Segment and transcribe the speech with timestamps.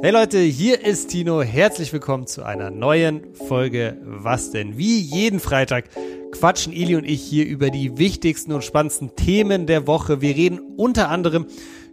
[0.00, 1.42] Hey Leute, hier ist Tino.
[1.42, 4.78] Herzlich willkommen zu einer neuen Folge Was denn?
[4.78, 5.84] Wie jeden Freitag
[6.32, 10.22] quatschen Eli und ich hier über die wichtigsten und spannendsten Themen der Woche.
[10.22, 11.46] Wir reden unter anderem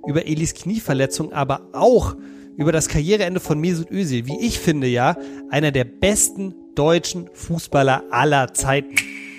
[0.07, 2.15] über Elis Knieverletzung, aber auch
[2.57, 4.25] über das Karriereende von Mesut Özil.
[4.25, 5.17] Wie ich finde ja,
[5.49, 8.95] einer der besten deutschen Fußballer aller Zeiten.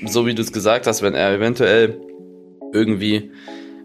[0.06, 1.98] So wie du es gesagt hast, wenn er eventuell
[2.72, 3.30] irgendwie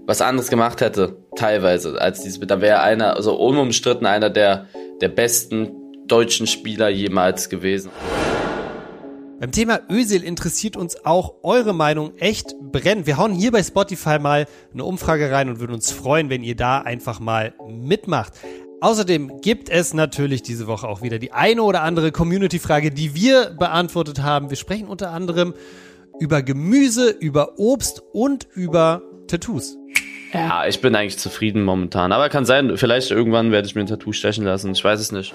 [0.06, 4.68] was anderes gemacht hätte, teilweise, als dieses, da wäre einer, also unumstritten einer der,
[5.02, 5.72] der besten
[6.08, 7.92] deutschen Spieler jemals gewesen.
[9.40, 13.06] Beim Thema Ösil interessiert uns auch eure Meinung echt brennend.
[13.06, 16.56] Wir hauen hier bei Spotify mal eine Umfrage rein und würden uns freuen, wenn ihr
[16.56, 18.34] da einfach mal mitmacht.
[18.82, 23.50] Außerdem gibt es natürlich diese Woche auch wieder die eine oder andere Community-Frage, die wir
[23.50, 24.50] beantwortet haben.
[24.50, 25.54] Wir sprechen unter anderem
[26.20, 29.78] über Gemüse, über Obst und über Tattoos.
[30.36, 32.12] Ja, ich bin eigentlich zufrieden momentan.
[32.12, 34.72] Aber kann sein, vielleicht irgendwann werde ich mir ein Tattoo stechen lassen.
[34.72, 35.34] Ich weiß es nicht.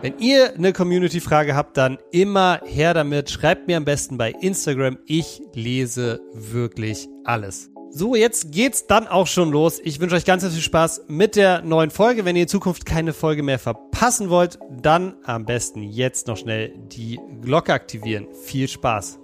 [0.00, 3.30] Wenn ihr eine Community-Frage habt, dann immer her damit.
[3.30, 4.98] Schreibt mir am besten bei Instagram.
[5.06, 7.70] Ich lese wirklich alles.
[7.92, 9.78] So, jetzt geht's dann auch schon los.
[9.84, 12.24] Ich wünsche euch ganz, viel Spaß mit der neuen Folge.
[12.24, 16.72] Wenn ihr in Zukunft keine Folge mehr verpassen wollt, dann am besten jetzt noch schnell
[16.90, 18.26] die Glocke aktivieren.
[18.44, 19.21] Viel Spaß!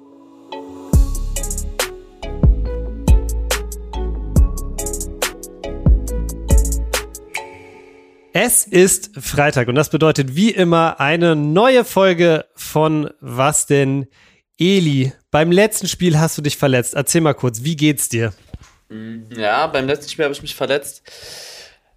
[8.40, 14.06] Es ist Freitag und das bedeutet wie immer eine neue Folge von Was denn
[14.60, 15.12] Eli?
[15.32, 16.94] Beim letzten Spiel hast du dich verletzt.
[16.94, 18.32] Erzähl mal kurz, wie geht's dir?
[19.36, 21.02] Ja, beim letzten Spiel habe ich mich verletzt.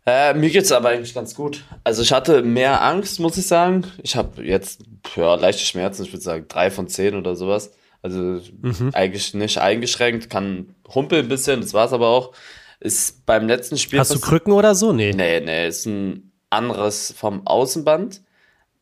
[0.08, 1.64] Äh, mir geht's aber eigentlich ganz gut.
[1.83, 3.86] Also ich hatte mehr Angst, muss ich sagen.
[4.02, 4.81] Ich habe jetzt
[5.16, 7.70] ja, leichte Schmerzen, ich würde sagen drei von zehn oder sowas.
[8.02, 8.89] Also mhm.
[8.94, 12.33] eigentlich nicht eingeschränkt, kann humpeln ein bisschen, das war's aber auch.
[12.80, 14.00] Ist beim letzten Spiel.
[14.00, 14.92] Hast du Krücken oder so?
[14.92, 15.14] Nee.
[15.14, 18.21] Nee, nee, ist ein anderes vom Außenband.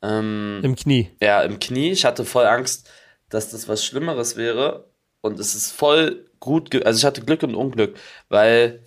[0.01, 1.11] Ähm, Im Knie.
[1.21, 1.91] Ja, im Knie.
[1.91, 2.89] Ich hatte voll Angst,
[3.29, 4.85] dass das was Schlimmeres wäre.
[5.21, 7.97] Und es ist voll gut, also ich hatte Glück und Unglück,
[8.29, 8.81] weil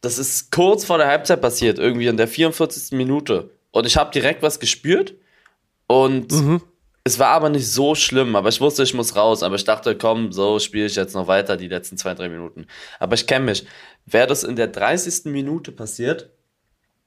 [0.00, 2.96] das ist kurz vor der Halbzeit passiert, irgendwie in der 44.
[2.96, 3.50] Minute.
[3.70, 5.14] Und ich habe direkt was gespürt
[5.86, 6.60] und mhm.
[7.02, 9.42] es war aber nicht so schlimm, aber ich wusste, ich muss raus.
[9.42, 12.66] Aber ich dachte, komm, so spiele ich jetzt noch weiter die letzten zwei, drei Minuten.
[13.00, 13.66] Aber ich kenne mich.
[14.06, 15.24] Wäre das in der 30.
[15.32, 16.30] Minute passiert,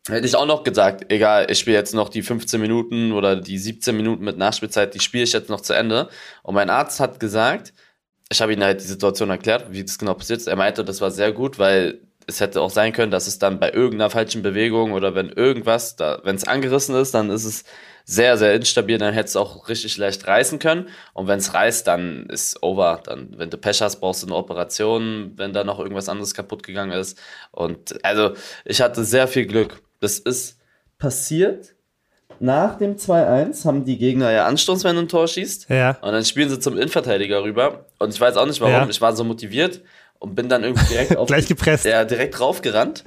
[0.07, 3.57] hätte ich auch noch gesagt, egal, ich spiele jetzt noch die 15 Minuten oder die
[3.57, 6.09] 17 Minuten mit Nachspielzeit, die spiele ich jetzt noch zu Ende.
[6.43, 7.73] Und mein Arzt hat gesagt,
[8.29, 10.47] ich habe ihm halt die Situation erklärt, wie das genau passiert ist.
[10.47, 13.59] Er meinte, das war sehr gut, weil es hätte auch sein können, dass es dann
[13.59, 17.63] bei irgendeiner falschen Bewegung oder wenn irgendwas, da, wenn es angerissen ist, dann ist es
[18.03, 20.89] sehr, sehr instabil, dann hätte es auch richtig leicht reißen können.
[21.13, 23.01] Und wenn es reißt, dann ist over.
[23.03, 26.63] Dann, wenn du Pech hast, brauchst du eine Operation, wenn da noch irgendwas anderes kaputt
[26.63, 27.17] gegangen ist.
[27.51, 28.33] Und also
[28.65, 29.81] ich hatte sehr viel Glück.
[29.99, 30.57] Das ist
[30.97, 31.75] passiert
[32.39, 35.69] nach dem 2-1 haben die Gegner ja Anstoß, wenn du ein Tor schießt.
[35.69, 35.97] Ja.
[36.01, 37.85] Und dann spielen sie zum Innenverteidiger rüber.
[37.99, 38.73] Und ich weiß auch nicht warum.
[38.73, 38.87] Ja.
[38.87, 39.81] Ich war so motiviert
[40.19, 41.27] und bin dann irgendwie direkt auf.
[41.27, 41.85] Gleich gepresst.
[41.85, 43.05] Ja, direkt raufgerannt.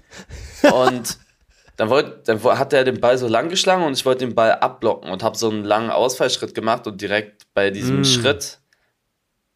[0.62, 1.18] und
[1.76, 4.52] dann, wollt, dann hat er den Ball so lang geschlagen und ich wollte den Ball
[4.52, 8.04] abblocken und habe so einen langen Ausfallschritt gemacht und direkt bei diesem mm.
[8.04, 8.58] Schritt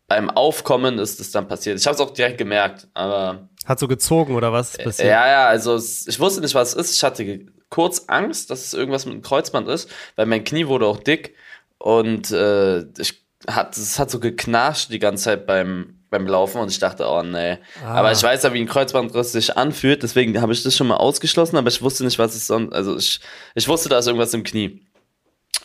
[0.07, 1.79] beim Aufkommen ist es dann passiert.
[1.79, 3.49] Ich habe es auch direkt gemerkt, aber.
[3.65, 4.77] Hat so gezogen oder was?
[4.77, 5.09] Passiert?
[5.09, 6.97] Ja, ja, also ich wusste nicht, was es ist.
[6.97, 10.87] Ich hatte kurz Angst, dass es irgendwas mit dem Kreuzband ist, weil mein Knie wurde
[10.87, 11.35] auch dick
[11.79, 16.71] und äh, ich hat, es hat so geknascht die ganze Zeit beim, beim Laufen und
[16.71, 17.59] ich dachte, oh nee.
[17.85, 17.95] Ah.
[17.97, 20.97] Aber ich weiß ja, wie ein Kreuzbandriss sich anfühlt, deswegen habe ich das schon mal
[20.97, 23.21] ausgeschlossen, aber ich wusste nicht, was es sonst, also ich,
[23.55, 24.81] ich wusste, da ist irgendwas im Knie.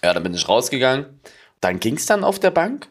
[0.04, 1.06] Ja, dann bin ich rausgegangen.
[1.62, 2.88] Dann ging es dann auf der Bank.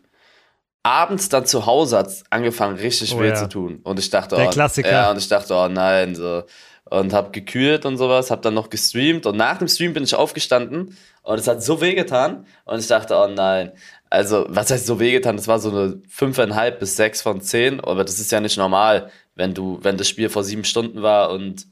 [0.82, 3.34] Abends dann zu Hause hat es angefangen, richtig oh, weh ja.
[3.34, 3.80] zu tun.
[3.82, 4.90] Und ich dachte, der oh, Klassiker.
[4.90, 6.44] Ja, und ich dachte, oh nein, so
[6.90, 10.14] und habe gekühlt und sowas, habe dann noch gestreamt und nach dem Stream bin ich
[10.14, 13.72] aufgestanden und es hat so wehgetan und ich dachte, oh nein.
[14.10, 15.36] Also, was heißt so wehgetan?
[15.36, 19.10] Das war so eine 5,5 bis 6 von 10, aber das ist ja nicht normal,
[19.34, 21.66] wenn du, wenn das Spiel vor sieben Stunden war und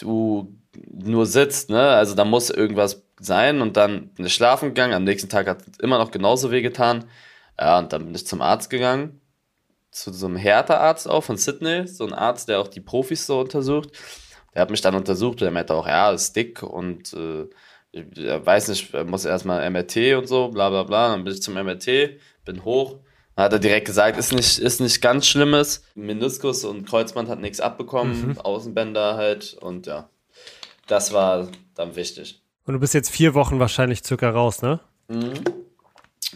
[0.00, 0.52] du
[0.90, 1.90] nur sitzt, ne?
[1.90, 4.94] Also da muss irgendwas sein und dann bin ich schlafen gegangen.
[4.94, 7.04] Am nächsten Tag hat es immer noch genauso wehgetan.
[7.58, 9.20] Ja, und dann bin ich zum Arzt gegangen,
[9.90, 13.40] zu so einem Härtearzt auch von Sydney, so ein Arzt, der auch die Profis so
[13.40, 13.90] untersucht.
[14.54, 17.46] Der hat mich dann untersucht und er meinte auch, ja, ist dick und äh,
[18.16, 21.08] er weiß nicht, er muss erstmal MRT und so, bla bla bla.
[21.08, 22.98] Dann bin ich zum MRT, bin hoch.
[23.36, 25.84] Dann hat er direkt gesagt, ist nicht, ist nicht ganz Schlimmes.
[25.94, 28.38] Meniskus und Kreuzband hat nichts abbekommen, mhm.
[28.38, 30.08] Außenbänder halt und ja,
[30.86, 32.42] das war dann wichtig.
[32.66, 34.80] Und du bist jetzt vier Wochen wahrscheinlich circa raus, ne?
[35.08, 35.34] Mhm.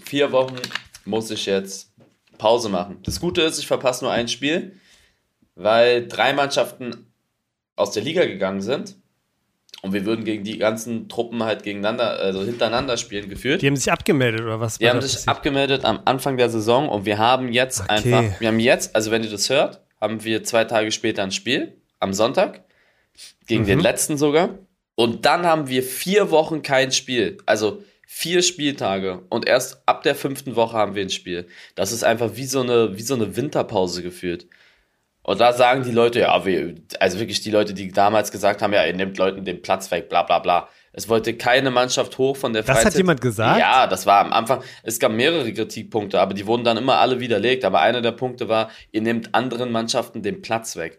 [0.05, 0.57] Vier Wochen
[1.09, 1.93] muss ich jetzt
[2.37, 2.99] Pause machen.
[3.03, 4.79] Das Gute ist, ich verpasse nur ein Spiel,
[5.55, 7.13] weil drei Mannschaften
[7.75, 8.97] aus der Liga gegangen sind
[9.83, 13.63] Und wir würden gegen die ganzen Truppen halt gegeneinander, also hintereinander spielen, geführt.
[13.63, 14.79] Die haben sich abgemeldet oder was?
[14.79, 15.29] Die haben sich passiert?
[15.29, 17.91] abgemeldet am Anfang der Saison und wir haben jetzt okay.
[17.91, 21.33] einfach, wir haben jetzt, also wenn ihr das hört, haben wir zwei Tage später ein
[21.33, 22.65] Spiel, am Sonntag,
[23.47, 23.69] gegen mhm.
[23.69, 24.51] den letzten sogar.
[24.95, 27.39] Und dann haben wir vier Wochen kein Spiel.
[27.47, 31.47] Also vier Spieltage und erst ab der fünften Woche haben wir ein Spiel.
[31.75, 34.47] Das ist einfach wie so eine, wie so eine Winterpause gefühlt.
[35.23, 38.73] Und da sagen die Leute, ja, wir, also wirklich die Leute, die damals gesagt haben,
[38.73, 40.71] ja, ihr nehmt Leuten den Platz weg, bla bla bla.
[40.93, 42.87] Es wollte keine Mannschaft hoch von der Freizeit.
[42.87, 43.61] Das hat jemand gesagt?
[43.61, 44.63] Ja, das war am Anfang.
[44.83, 47.67] Es gab mehrere Kritikpunkte, aber die wurden dann immer alle widerlegt.
[47.67, 50.99] Aber einer der Punkte war, ihr nehmt anderen Mannschaften den Platz weg.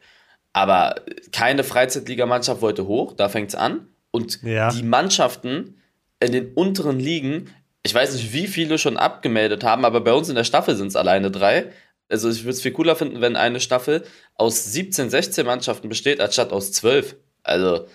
[0.53, 0.94] Aber
[1.31, 3.88] keine Freizeitligamannschaft wollte hoch, da fängt's an.
[4.12, 4.69] Und ja.
[4.69, 5.78] die Mannschaften
[6.19, 10.30] in den unteren Ligen, ich weiß nicht, wie viele schon abgemeldet haben, aber bei uns
[10.30, 11.71] in der Staffel sind es alleine drei.
[12.10, 14.04] Also ich würde es viel cooler finden, wenn eine Staffel
[14.36, 17.16] aus 17, 16 Mannschaften besteht, anstatt aus 12.
[17.44, 17.86] Also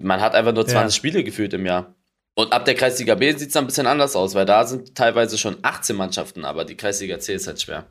[0.00, 0.96] man hat einfach nur 20 ja.
[0.96, 1.94] Spiele gefühlt im Jahr.
[2.34, 5.38] Und ab der Kreisliga B sieht es ein bisschen anders aus, weil da sind teilweise
[5.38, 7.86] schon 18 Mannschaften, aber die Kreisliga C ist halt schwer.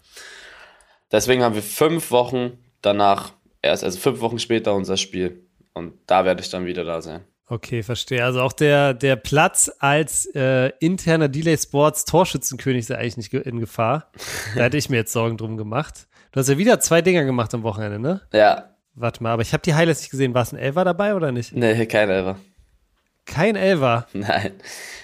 [1.11, 5.47] Deswegen haben wir fünf Wochen danach, erst, also fünf Wochen später unser Spiel.
[5.73, 7.21] Und da werde ich dann wieder da sein.
[7.47, 8.23] Okay, verstehe.
[8.23, 13.33] Also auch der, der Platz als äh, interner Delay Sports Torschützenkönig ist ja eigentlich nicht
[13.33, 14.11] in Gefahr.
[14.55, 16.07] Da hätte ich mir jetzt Sorgen drum gemacht.
[16.31, 18.21] Du hast ja wieder zwei Dinger gemacht am Wochenende, ne?
[18.33, 18.69] Ja.
[18.95, 20.33] Warte mal, aber ich habe die Highlights nicht gesehen.
[20.33, 21.53] War es ein Elfer dabei oder nicht?
[21.53, 22.37] Nee, kein Elfer.
[23.25, 24.07] Kein Elfer?
[24.13, 24.53] Nein.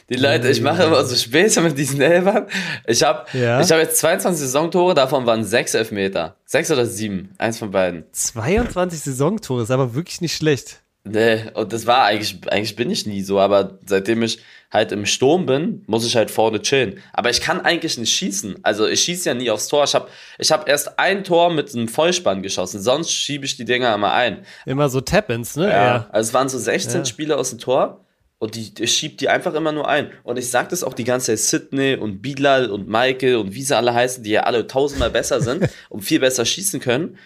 [0.10, 2.48] Die Leute, ich mache immer so Späße mit diesen Elfern.
[2.88, 3.60] Ich habe ja.
[3.60, 6.36] hab jetzt 22 Saisontore, davon waren sechs Elfmeter.
[6.46, 8.06] Sechs oder sieben, eins von beiden.
[8.12, 10.82] 22 Saisontore ist aber wirklich nicht schlecht.
[11.06, 14.40] Nee, und das war eigentlich, eigentlich bin ich nie so, aber seitdem ich
[14.72, 17.00] halt im Sturm bin, muss ich halt vorne chillen.
[17.14, 18.58] Aber ich kann eigentlich nicht schießen.
[18.64, 19.84] Also ich schieße ja nie aufs Tor.
[19.86, 23.66] Ich habe ich hab erst ein Tor mit einem Vollspann geschossen, sonst schiebe ich die
[23.66, 24.46] Dinger immer ein.
[24.66, 25.70] Immer so Tap-ins, ne?
[25.70, 26.10] Ja, ja.
[26.12, 27.06] Also es waren so 16 ja.
[27.06, 28.06] Spieler aus dem Tor
[28.38, 30.12] und die, die schiebt die einfach immer nur ein.
[30.24, 33.64] Und ich sag das auch die ganze Zeit Sidney und Bilal und Michael und wie
[33.64, 37.18] sie alle heißen, die ja alle tausendmal besser sind und viel besser schießen können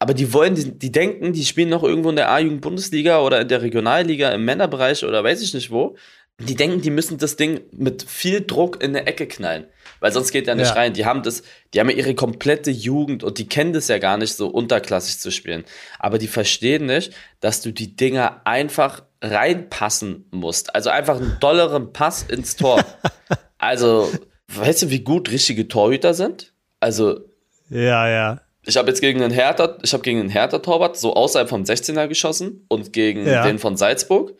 [0.00, 3.48] aber die wollen, die, die denken, die spielen noch irgendwo in der A-Jugend-Bundesliga oder in
[3.48, 5.94] der Regionalliga im Männerbereich oder weiß ich nicht wo.
[6.38, 9.66] Die denken, die müssen das Ding mit viel Druck in eine Ecke knallen.
[10.00, 10.72] Weil sonst geht ja nicht ja.
[10.72, 10.94] rein.
[10.94, 11.42] Die haben das,
[11.74, 15.18] die haben ja ihre komplette Jugend und die kennen das ja gar nicht, so unterklassig
[15.18, 15.64] zu spielen.
[15.98, 20.74] Aber die verstehen nicht, dass du die Dinger einfach reinpassen musst.
[20.74, 22.82] Also einfach einen dolleren Pass ins Tor.
[23.58, 24.10] also,
[24.48, 26.54] weißt du, wie gut richtige Torhüter sind?
[26.80, 27.20] Also.
[27.68, 31.14] Ja, ja ich habe jetzt gegen einen Hertha, ich habe gegen einen Hertha Torwart so
[31.14, 33.44] außerhalb vom 16er geschossen und gegen ja.
[33.44, 34.34] den von Salzburg.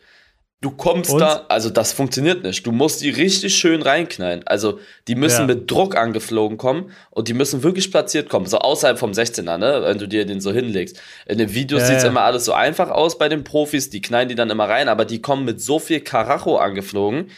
[0.61, 1.19] Du kommst und?
[1.19, 2.67] da, also das funktioniert nicht.
[2.67, 4.45] Du musst die richtig schön reinknallen.
[4.45, 5.47] Also die müssen ja.
[5.47, 9.81] mit Druck angeflogen kommen und die müssen wirklich platziert kommen, so außerhalb vom 16er, ne,
[9.83, 11.01] wenn du dir den so hinlegst.
[11.25, 12.09] In den Videos ja, sieht's ja.
[12.09, 15.05] immer alles so einfach aus bei den Profis, die knallen die dann immer rein, aber
[15.05, 17.31] die kommen mit so viel Karacho angeflogen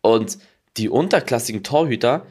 [0.00, 0.38] und
[0.78, 2.24] die unterklassigen Torhüter,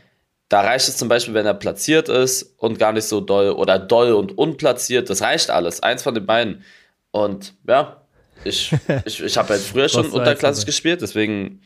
[0.49, 3.77] da reicht es zum Beispiel, wenn er platziert ist und gar nicht so doll oder
[3.77, 5.09] doll und unplatziert.
[5.09, 5.81] Das reicht alles.
[5.81, 6.63] Eins von den beiden.
[7.11, 8.01] Und ja,
[8.43, 8.75] ich,
[9.05, 11.61] ich, ich habe halt früher schon unterklassig gespielt, deswegen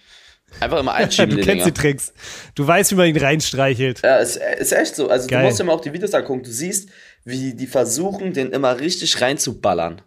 [0.59, 1.37] einfach immer einschieben.
[1.37, 2.13] du kennst die Tricks.
[2.55, 4.01] Du weißt, wie man ihn reinstreichelt.
[4.03, 5.09] Ja, es ist echt so.
[5.09, 5.39] Also Geil.
[5.39, 6.43] du musst dir mal auch die Videos angucken.
[6.43, 6.89] Du siehst,
[7.23, 10.01] wie die versuchen, den immer richtig reinzuballern.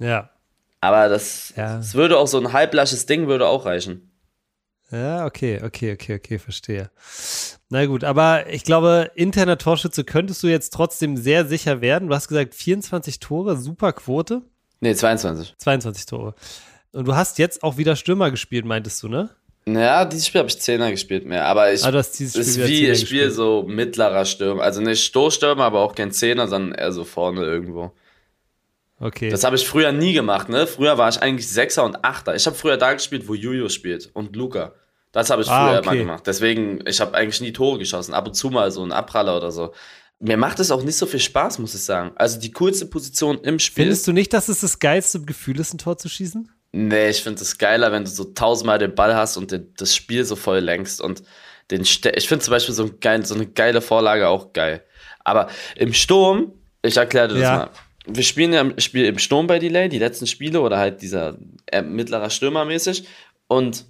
[0.00, 0.30] Ja.
[0.80, 1.76] Aber das, ja.
[1.76, 4.10] das würde auch so ein halblasches Ding würde auch reichen.
[4.90, 6.90] Ja, okay, okay, okay, okay, verstehe.
[7.72, 12.08] Na gut, aber ich glaube, interner Torschütze könntest du jetzt trotzdem sehr sicher werden.
[12.10, 14.42] Du hast gesagt 24 Tore, super Quote.
[14.80, 15.54] Nee, 22.
[15.56, 16.34] 22 Tore.
[16.92, 19.30] Und du hast jetzt auch wieder Stürmer gespielt, meintest du, ne?
[19.66, 22.64] Ja, dieses Spiel habe ich Zehner gespielt mehr, aber ich ah, du hast dieses Spiel
[22.64, 26.78] ist wie ich spiele so mittlerer Stürmer, also nicht Stoßstürmer, aber auch kein Zehner, sondern
[26.78, 27.90] eher so vorne irgendwo.
[29.00, 29.30] Okay.
[29.30, 30.66] Das habe ich früher nie gemacht, ne?
[30.66, 32.34] Früher war ich eigentlich Sechser und Achter.
[32.34, 34.74] Ich habe früher da gespielt, wo Julio spielt und Luca.
[35.12, 35.88] Das habe ich ah, früher okay.
[35.88, 36.26] immer gemacht.
[36.26, 38.14] Deswegen, ich habe eigentlich nie Tore geschossen.
[38.14, 39.72] Ab und zu mal so ein Abpraller oder so.
[40.18, 42.12] Mir macht es auch nicht so viel Spaß, muss ich sagen.
[42.14, 43.84] Also die coolste Position im Spiel.
[43.84, 46.50] Findest du nicht, dass es das geilste Gefühl ist, ein Tor zu schießen?
[46.72, 49.94] Nee, ich finde es geiler, wenn du so tausendmal den Ball hast und den, das
[49.94, 51.22] Spiel so voll lenkst und
[51.70, 54.82] den Ste ich finde zum Beispiel so, ein geil, so, eine geile Vorlage auch geil.
[55.24, 56.52] Aber im Sturm,
[56.82, 57.56] ich erkläre dir das ja.
[57.56, 57.70] mal.
[58.06, 61.36] Wir spielen ja im Spiel im Sturm bei Delay, die letzten Spiele oder halt dieser
[61.66, 63.06] äh, mittlerer Stürmer mäßig
[63.48, 63.84] und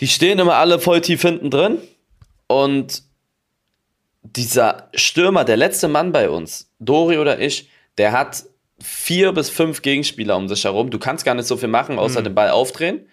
[0.00, 1.78] die stehen immer alle voll tief hinten drin.
[2.46, 3.02] Und
[4.22, 8.44] dieser Stürmer, der letzte Mann bei uns, Dori oder ich, der hat
[8.80, 10.90] vier bis fünf Gegenspieler um sich herum.
[10.90, 12.24] Du kannst gar nicht so viel machen, außer mhm.
[12.24, 13.06] den Ball aufdrehen.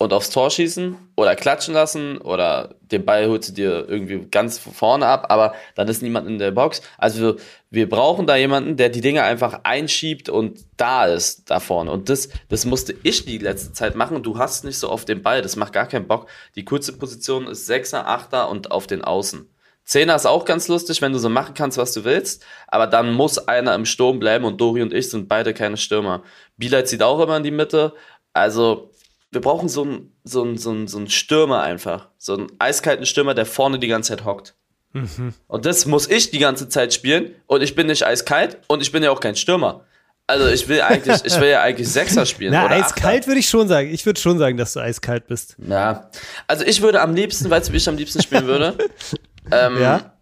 [0.00, 4.56] Und aufs Tor schießen oder klatschen lassen oder den Ball holst du dir irgendwie ganz
[4.56, 6.82] vorne ab, aber dann ist niemand in der Box.
[6.98, 7.34] Also
[7.70, 11.90] wir, brauchen da jemanden, der die Dinge einfach einschiebt und da ist da vorne.
[11.90, 14.22] Und das, das musste ich die letzte Zeit machen.
[14.22, 16.28] Du hast nicht so oft den Ball, das macht gar keinen Bock.
[16.54, 19.50] Die kurze Position ist Sechser, Achter und auf den Außen.
[19.84, 23.14] Zehner ist auch ganz lustig, wenn du so machen kannst, was du willst, aber dann
[23.14, 26.22] muss einer im Sturm bleiben und Dori und ich sind beide keine Stürmer.
[26.56, 27.94] Bieleit zieht auch immer in die Mitte.
[28.34, 28.90] Also
[29.30, 32.08] wir brauchen so einen, so, einen, so, einen, so einen Stürmer einfach.
[32.18, 34.54] So einen eiskalten Stürmer, der vorne die ganze Zeit hockt.
[34.92, 35.34] Mhm.
[35.46, 37.34] Und das muss ich die ganze Zeit spielen.
[37.46, 39.84] Und ich bin nicht eiskalt und ich bin ja auch kein Stürmer.
[40.26, 42.52] Also ich will eigentlich, ich will ja eigentlich Sechser spielen.
[42.52, 43.88] Na, eiskalt würde ich schon sagen.
[43.88, 45.56] Ich würde schon sagen, dass du eiskalt bist.
[45.66, 46.10] Ja.
[46.46, 48.76] Also ich würde am liebsten, weißt du, wie ich am liebsten spielen würde?
[49.50, 50.12] ähm, ja.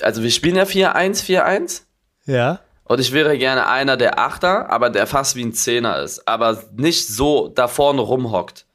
[0.00, 1.82] Also wir spielen ja 4-1, 4-1.
[2.24, 2.60] Ja.
[2.90, 6.26] Und ich wäre gerne einer der Achter, aber der fast wie ein Zehner ist.
[6.26, 8.66] Aber nicht so da vorne rumhockt.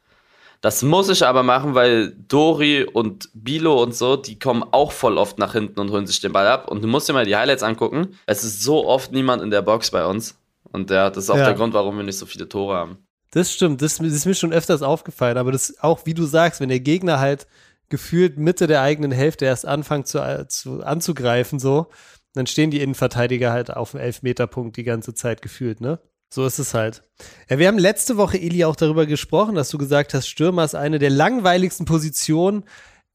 [0.62, 5.17] Das muss ich aber machen, weil Dori und Bilo und so, die kommen auch voll
[5.17, 6.72] oft nach hinten und holen sich den Ball ab.
[6.72, 8.17] Und du musst dir mal die Highlights angucken.
[8.25, 10.38] Es ist so oft niemand in der Box bei uns.
[10.72, 11.48] Und ja, das ist auch ja.
[11.48, 13.05] der Grund, warum wir nicht so viele Tore haben.
[13.31, 15.38] Das stimmt, das, das ist mir schon öfters aufgefallen.
[15.38, 17.48] Aber das auch, wie du sagst, wenn der Gegner halt
[17.89, 21.88] gefühlt Mitte der eigenen Hälfte erst anfängt zu, zu, anzugreifen, so,
[22.35, 25.99] dann stehen die Innenverteidiger halt auf dem Elfmeterpunkt die ganze Zeit gefühlt, ne?
[26.29, 27.03] So ist es halt.
[27.49, 30.75] Ja, wir haben letzte Woche, Eli, auch darüber gesprochen, dass du gesagt hast, Stürmer ist
[30.75, 32.65] eine der langweiligsten Positionen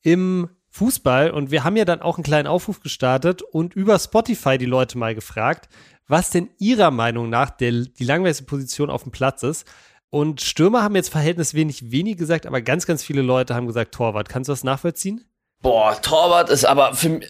[0.03, 1.31] im Fußball.
[1.31, 4.97] Und wir haben ja dann auch einen kleinen Aufruf gestartet und über Spotify die Leute
[4.97, 5.69] mal gefragt,
[6.07, 9.67] was denn ihrer Meinung nach der, die langweiligste Position auf dem Platz ist.
[10.09, 14.29] Und Stürmer haben jetzt verhältnismäßig wenig gesagt, aber ganz, ganz viele Leute haben gesagt Torwart.
[14.29, 15.25] Kannst du das nachvollziehen?
[15.63, 17.29] Boah, Torwart ist aber für mich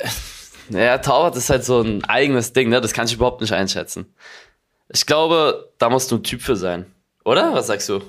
[0.70, 2.80] ja, Torwart ist halt so ein eigenes Ding, ne?
[2.80, 4.06] Das kann ich überhaupt nicht einschätzen.
[4.88, 6.86] Ich glaube, da musst du ein Typ für sein.
[7.24, 7.54] Oder?
[7.54, 8.00] Was sagst du?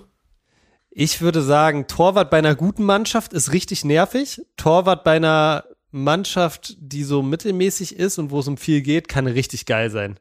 [0.89, 4.41] Ich würde sagen, Torwart bei einer guten Mannschaft ist richtig nervig.
[4.57, 9.27] Torwart bei einer Mannschaft, die so mittelmäßig ist und wo es um viel geht, kann
[9.27, 10.19] richtig geil sein.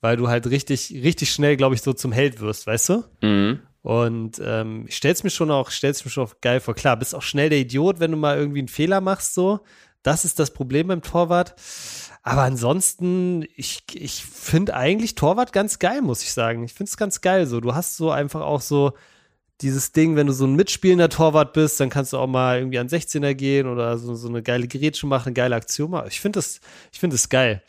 [0.00, 3.04] Weil du halt richtig, richtig schnell, glaube ich, so zum Held wirst, weißt du?
[3.22, 3.60] Mhm.
[3.82, 6.74] Und ähm, ich stell's mir schon auch, stell's mir schon auch geil vor.
[6.74, 9.60] Klar, bist auch schnell der Idiot, wenn du mal irgendwie einen Fehler machst, so.
[10.06, 11.56] Das ist das Problem beim Torwart.
[12.22, 16.62] Aber ansonsten, ich, ich finde eigentlich Torwart ganz geil, muss ich sagen.
[16.62, 17.60] Ich finde es ganz geil so.
[17.60, 18.92] Du hast so einfach auch so
[19.62, 22.78] dieses Ding, wenn du so ein mitspielender Torwart bist, dann kannst du auch mal irgendwie
[22.78, 26.06] an 16er gehen oder so, so eine geile Gerätsche machen, eine geile Aktion machen.
[26.08, 26.60] Ich finde das,
[26.92, 27.62] ich finde das geil.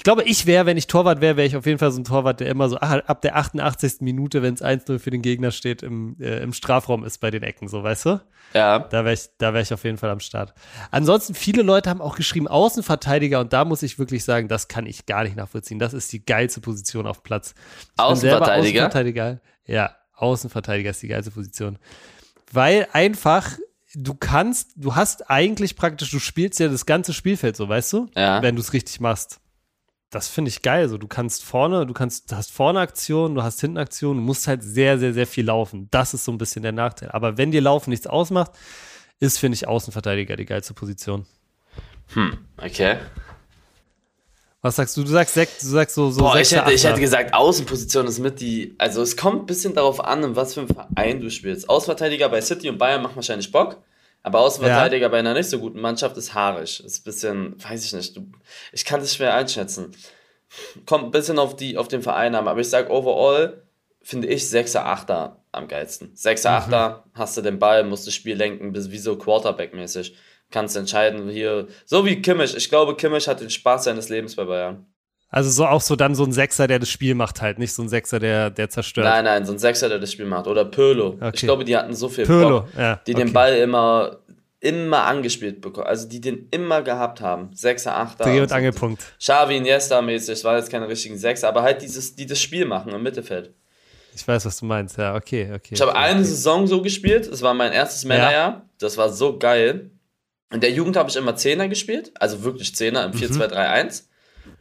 [0.00, 2.04] Ich glaube, ich wäre, wenn ich Torwart wäre, wäre ich auf jeden Fall so ein
[2.04, 4.00] Torwart, der immer so ab der 88.
[4.00, 7.42] Minute, wenn es 1-0 für den Gegner steht, im, äh, im Strafraum ist bei den
[7.42, 8.20] Ecken, so, weißt du?
[8.54, 8.78] Ja.
[8.78, 10.54] Da wäre ich, da wäre ich auf jeden Fall am Start.
[10.90, 14.86] Ansonsten, viele Leute haben auch geschrieben Außenverteidiger und da muss ich wirklich sagen, das kann
[14.86, 15.78] ich gar nicht nachvollziehen.
[15.78, 17.54] Das ist die geilste Position auf Platz.
[17.98, 18.86] Außenverteidiger?
[18.86, 19.40] Außenverteidiger.
[19.66, 21.78] Ja, Außenverteidiger ist die geilste Position.
[22.50, 23.50] Weil einfach
[23.94, 28.08] du kannst, du hast eigentlich praktisch, du spielst ja das ganze Spielfeld so, weißt du?
[28.16, 28.40] Ja.
[28.40, 29.40] Wenn du es richtig machst.
[30.10, 30.88] Das finde ich geil.
[30.88, 34.26] So, du kannst vorne, du kannst, du hast vorne Aktionen, du hast hinten Aktionen, du
[34.26, 35.88] musst halt sehr, sehr, sehr viel laufen.
[35.92, 37.10] Das ist so ein bisschen der Nachteil.
[37.12, 38.52] Aber wenn dir Laufen nichts ausmacht,
[39.20, 41.26] ist, finde ich, Außenverteidiger die geilste Position.
[42.14, 42.96] Hm, okay.
[44.62, 45.04] Was sagst du?
[45.04, 48.40] Du sagst, du sagst so, so Boah, ich hätte, ich hätte gesagt, Außenposition ist mit
[48.40, 48.74] die.
[48.78, 51.68] Also es kommt ein bisschen darauf an, in was für einem Verein du spielst.
[51.68, 53.78] Außenverteidiger bei City und Bayern macht wahrscheinlich Bock.
[54.22, 55.08] Aber Außenverteidiger ja.
[55.08, 56.84] bei einer nicht so guten Mannschaft ist haarig.
[56.84, 58.16] Ist ein bisschen, weiß ich nicht.
[58.16, 58.26] Du,
[58.72, 59.92] ich kann das schwer einschätzen.
[60.84, 62.48] Kommt ein bisschen auf, die, auf den Verein an.
[62.48, 63.62] Aber ich sage overall,
[64.02, 66.14] finde ich 6er, 8er am geilsten.
[66.14, 67.02] 6er, 8er, mhm.
[67.14, 70.14] hast du den Ball, musst das Spiel lenken, bist wie so Quarterback-mäßig.
[70.50, 72.56] Kannst entscheiden, hier, so wie Kimmich.
[72.56, 74.86] Ich glaube, Kimmich hat den Spaß seines Lebens bei Bayern.
[75.32, 77.82] Also so auch so dann so ein Sechser, der das Spiel macht halt, nicht so
[77.82, 79.06] ein Sechser, der, der zerstört.
[79.06, 80.48] Nein, nein, so ein Sechser, der das Spiel macht.
[80.48, 81.18] Oder Pölo.
[81.20, 81.30] Okay.
[81.34, 83.24] Ich glaube, die hatten so viel Pirlo, Bock, ja, die okay.
[83.24, 84.18] den Ball immer,
[84.58, 85.86] immer angespielt bekommen.
[85.86, 87.50] Also die den immer gehabt haben.
[87.54, 88.24] Sechser, Achter.
[88.24, 89.04] Dreh- und, und Angelpunkt.
[89.20, 92.92] Xavi, Iniesta mäßig, war jetzt keine richtigen Sechser, aber halt dieses, die das Spiel machen
[92.92, 93.54] im Mittelfeld.
[94.12, 95.74] Ich weiß, was du meinst, ja, okay, okay.
[95.74, 98.66] Ich habe okay, eine Saison so gespielt, das war mein erstes Männerjahr, ja.
[98.78, 99.92] das war so geil.
[100.52, 104.09] In der Jugend habe ich immer Zehner gespielt, also wirklich Zehner im 4-2-3-1.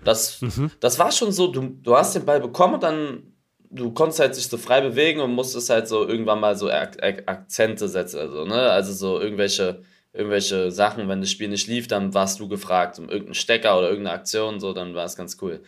[0.03, 0.71] Das, mhm.
[0.79, 3.33] das war schon so, du, du hast den Ball bekommen und dann,
[3.69, 7.01] du konntest halt sich so frei bewegen und musstest halt so irgendwann mal so Ak
[7.03, 8.71] Ak Akzente setzen, also, ne?
[8.71, 13.09] Also so irgendwelche, irgendwelche Sachen, wenn das Spiel nicht lief, dann warst du gefragt um
[13.09, 15.61] irgendeinen Stecker oder irgendeine Aktion, so, dann war es ganz cool.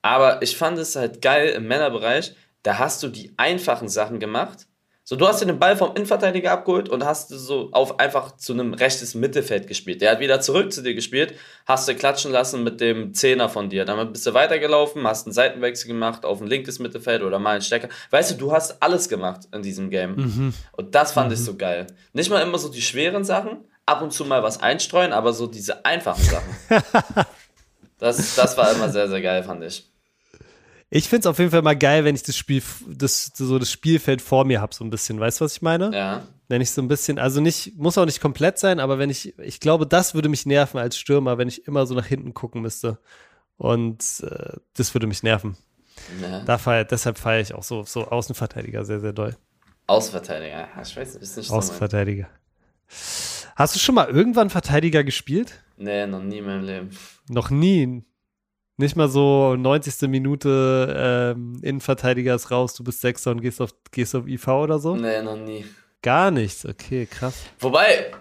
[0.00, 4.66] Aber ich fand es halt geil im Männerbereich, da hast du die einfachen Sachen gemacht,
[5.04, 8.52] So, du hast dir den Ball vom Innenverteidiger abgeholt und hast so auf einfach zu
[8.52, 10.00] einem rechtes Mittelfeld gespielt.
[10.00, 11.34] Der hat wieder zurück zu dir gespielt,
[11.66, 13.84] hast du klatschen lassen mit dem Zehner von dir.
[13.84, 17.62] Dann bist du weitergelaufen, hast einen Seitenwechsel gemacht auf ein linkes Mittelfeld oder mal einen
[17.62, 17.88] Stecker.
[18.10, 20.14] Weißt du, du hast alles gemacht in diesem Game.
[20.14, 20.54] Mhm.
[20.70, 21.34] Und das fand mhm.
[21.34, 21.88] ich so geil.
[22.12, 25.48] Nicht mal immer so die schweren Sachen, ab und zu mal was einstreuen, aber so
[25.48, 26.56] diese einfachen Sachen.
[27.98, 29.91] das, das war immer sehr, sehr geil, fand ich.
[30.94, 33.70] Ich finde es auf jeden Fall mal geil, wenn ich das Spiel, das, so das
[33.70, 35.18] Spielfeld vor mir habe, so ein bisschen.
[35.18, 35.90] Weißt du, was ich meine?
[35.96, 36.26] Ja.
[36.48, 39.38] Wenn ich so ein bisschen, also nicht, muss auch nicht komplett sein, aber wenn ich,
[39.38, 42.60] ich glaube, das würde mich nerven als Stürmer, wenn ich immer so nach hinten gucken
[42.60, 42.98] müsste.
[43.56, 45.56] Und äh, das würde mich nerven.
[46.20, 46.40] Ja.
[46.40, 49.34] Da feier, deshalb feiere ich auch so, so Außenverteidiger sehr, sehr doll.
[49.86, 52.28] Außenverteidiger, ich weiß ist nicht so Außenverteidiger.
[53.56, 55.54] Hast du schon mal irgendwann Verteidiger gespielt?
[55.78, 56.90] Nee, noch nie in meinem Leben.
[57.30, 58.04] Noch nie?
[58.76, 60.08] Nicht mal so 90.
[60.08, 64.78] Minute ähm, Innenverteidiger ist raus, du bist Sechser und gehst auf, gehst auf IV oder
[64.78, 64.96] so?
[64.96, 65.64] Nee, noch nie.
[66.00, 67.44] Gar nichts, okay, krass.
[67.60, 68.12] Wobei,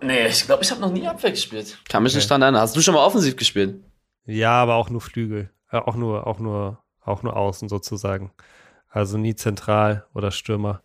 [0.00, 1.78] nee, ich glaube, ich habe noch nie Abwehr gespielt.
[1.88, 2.18] Kann mich okay.
[2.18, 2.62] nicht dran erinnern.
[2.62, 3.82] Hast du schon mal offensiv gespielt?
[4.24, 5.50] Ja, aber auch nur Flügel.
[5.70, 8.32] Äh, auch nur, auch nur, auch nur außen sozusagen.
[8.88, 10.82] Also nie zentral oder Stürmer.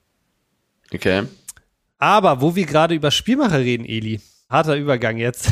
[0.93, 1.23] Okay.
[1.97, 4.19] Aber wo wir gerade über Spielmacher reden, Eli,
[4.49, 5.49] harter Übergang jetzt.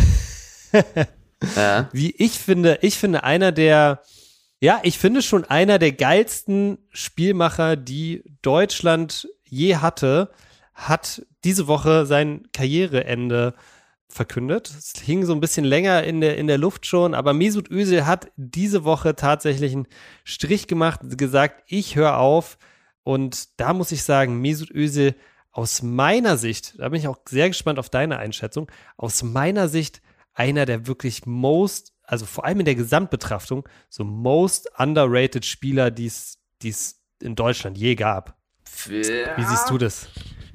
[1.56, 1.90] ja.
[1.92, 4.02] Wie ich finde, ich finde einer der,
[4.60, 10.32] ja, ich finde schon einer der geilsten Spielmacher, die Deutschland je hatte,
[10.74, 13.54] hat diese Woche sein Karriereende
[14.08, 14.70] verkündet.
[14.70, 18.06] Es hing so ein bisschen länger in der, in der Luft schon, aber Mesut Özil
[18.06, 19.88] hat diese Woche tatsächlich einen
[20.24, 22.58] Strich gemacht, gesagt, ich höre auf.
[23.04, 25.16] Und da muss ich sagen, Mesut Özil
[25.52, 30.02] aus meiner Sicht, da bin ich auch sehr gespannt auf deine Einschätzung, aus meiner Sicht
[30.34, 36.08] einer der wirklich most, also vor allem in der Gesamtbetrachtung, so most underrated Spieler, die
[36.08, 36.40] es
[37.22, 38.36] in Deutschland je gab.
[38.90, 39.38] Ja.
[39.38, 40.08] Wie siehst du das?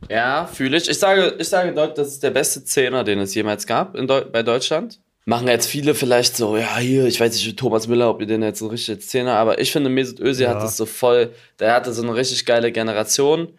[0.08, 0.88] Ja, fühle ich.
[0.88, 4.42] Ich sage, ich sage das ist der beste Zehner, den es jemals gab Deu bei
[4.42, 5.00] Deutschland.
[5.24, 8.42] Machen jetzt viele vielleicht so, ja, hier, ich weiß nicht, Thomas Müller, ob ihr den
[8.42, 10.54] jetzt so richtig Zehner, aber ich finde, Mesut Özil ja.
[10.54, 13.52] hat das so voll, der hatte so eine richtig geile Generation.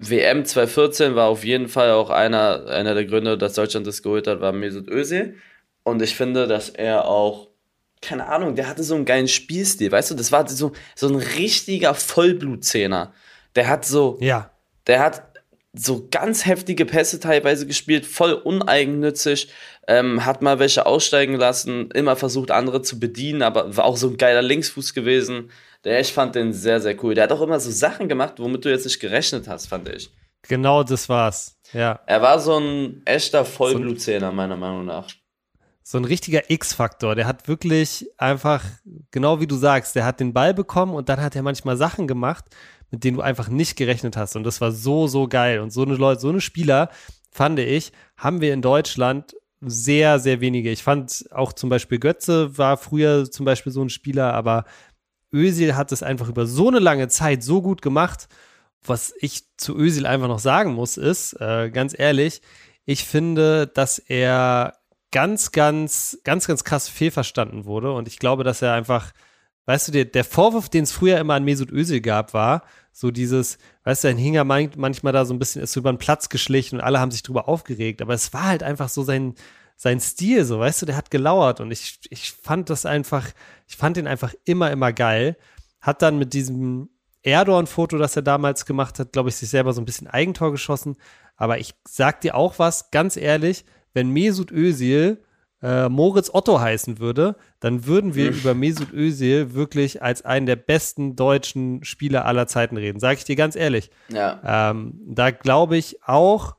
[0.00, 4.26] WM 2014 war auf jeden Fall auch einer, einer der Gründe, dass Deutschland das geholt
[4.26, 5.36] hat, war Mesut Özil.
[5.84, 7.48] Und ich finde, dass er auch,
[8.00, 11.16] keine Ahnung, der hatte so einen geilen Spielstil, weißt du, das war so, so ein
[11.16, 13.12] richtiger Vollblutzehner.
[13.54, 14.50] Der hat so, ja.
[14.86, 15.22] der hat
[15.74, 19.48] so ganz heftige Pässe teilweise gespielt, voll uneigennützig,
[19.88, 24.08] ähm, hat mal welche aussteigen lassen, immer versucht, andere zu bedienen, aber war auch so
[24.08, 25.50] ein geiler Linksfuß gewesen.
[25.82, 27.14] Der, ich fand den sehr, sehr cool.
[27.14, 30.10] Der hat auch immer so Sachen gemacht, womit du jetzt nicht gerechnet hast, fand ich.
[30.48, 32.00] Genau das war's, ja.
[32.06, 35.08] Er war so ein echter Vollblutzähler, meiner Meinung nach
[35.86, 37.14] so ein richtiger X-Faktor.
[37.14, 38.64] Der hat wirklich einfach,
[39.10, 42.08] genau wie du sagst, der hat den Ball bekommen und dann hat er manchmal Sachen
[42.08, 42.46] gemacht,
[42.90, 44.34] mit denen du einfach nicht gerechnet hast.
[44.34, 45.60] Und das war so, so geil.
[45.60, 46.88] Und so eine Leute, so eine Spieler,
[47.30, 50.70] fand ich, haben wir in Deutschland sehr, sehr wenige.
[50.70, 54.64] Ich fand auch zum Beispiel Götze war früher zum Beispiel so ein Spieler, aber
[55.34, 58.28] Özil hat es einfach über so eine lange Zeit so gut gemacht.
[58.86, 62.40] Was ich zu Özil einfach noch sagen muss, ist, äh, ganz ehrlich,
[62.86, 64.74] ich finde, dass er
[65.14, 67.92] ganz, ganz, ganz, ganz krass fehlverstanden wurde.
[67.92, 69.12] Und ich glaube, dass er einfach,
[69.66, 73.12] weißt du, der, der Vorwurf, den es früher immer an Mesut Özil gab, war so
[73.12, 76.76] dieses, weißt du, ein Hinger manchmal da so ein bisschen ist über den Platz geschlichen
[76.76, 78.02] und alle haben sich drüber aufgeregt.
[78.02, 79.36] Aber es war halt einfach so sein,
[79.76, 83.28] sein Stil, so, weißt du, der hat gelauert und ich, ich fand das einfach,
[83.68, 85.36] ich fand ihn einfach immer, immer geil.
[85.80, 86.88] Hat dann mit diesem
[87.22, 90.96] Erdogan-Foto, das er damals gemacht hat, glaube ich, sich selber so ein bisschen Eigentor geschossen.
[91.36, 95.18] Aber ich sag dir auch was, ganz ehrlich, wenn Mesut Özil
[95.62, 100.56] äh, Moritz Otto heißen würde, dann würden wir über Mesut Özil wirklich als einen der
[100.56, 103.00] besten deutschen Spieler aller Zeiten reden.
[103.00, 103.90] Sag ich dir ganz ehrlich.
[104.08, 104.70] Ja.
[104.70, 106.56] Ähm, da glaube ich auch,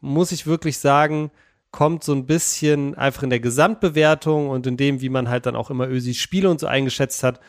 [0.00, 1.32] muss ich wirklich sagen,
[1.72, 5.56] kommt so ein bisschen einfach in der Gesamtbewertung und in dem, wie man halt dann
[5.56, 7.40] auch immer Özils Spiele und so eingeschätzt hat,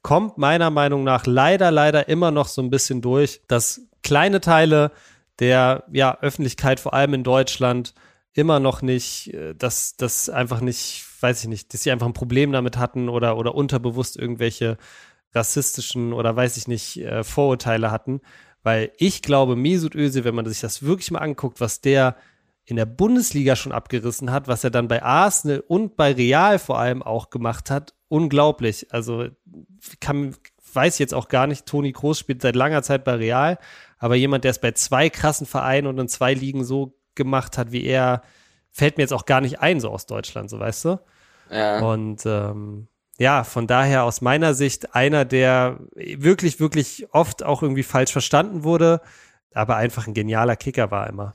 [0.00, 4.92] kommt meiner Meinung nach leider, leider immer noch so ein bisschen durch, dass kleine Teile
[5.38, 7.92] der ja, Öffentlichkeit, vor allem in Deutschland,
[8.36, 12.12] immer noch nicht, äh, dass das einfach nicht, weiß ich nicht, dass sie einfach ein
[12.12, 14.76] Problem damit hatten oder, oder unterbewusst irgendwelche
[15.34, 18.20] rassistischen oder weiß ich nicht, äh, Vorurteile hatten.
[18.62, 22.16] Weil ich glaube, Mesut Özil, wenn man sich das wirklich mal anguckt, was der
[22.64, 26.78] in der Bundesliga schon abgerissen hat, was er dann bei Arsenal und bei Real vor
[26.78, 28.92] allem auch gemacht hat, unglaublich.
[28.92, 29.28] Also
[30.00, 30.34] kann,
[30.74, 33.58] weiß jetzt auch gar nicht, Toni Kroos spielt seit langer Zeit bei Real,
[33.98, 37.72] aber jemand, der es bei zwei krassen Vereinen und in zwei Ligen so gemacht hat
[37.72, 38.22] wie er,
[38.70, 41.00] fällt mir jetzt auch gar nicht ein, so aus Deutschland, so weißt du?
[41.50, 41.80] Ja.
[41.80, 47.82] Und ähm, ja, von daher aus meiner Sicht einer, der wirklich, wirklich oft auch irgendwie
[47.82, 49.00] falsch verstanden wurde.
[49.54, 51.34] aber einfach ein genialer Kicker war immer.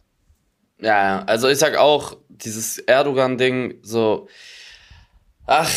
[0.80, 4.28] Ja, also ich sag auch, dieses Erdogan-Ding, so,
[5.52, 5.70] ach,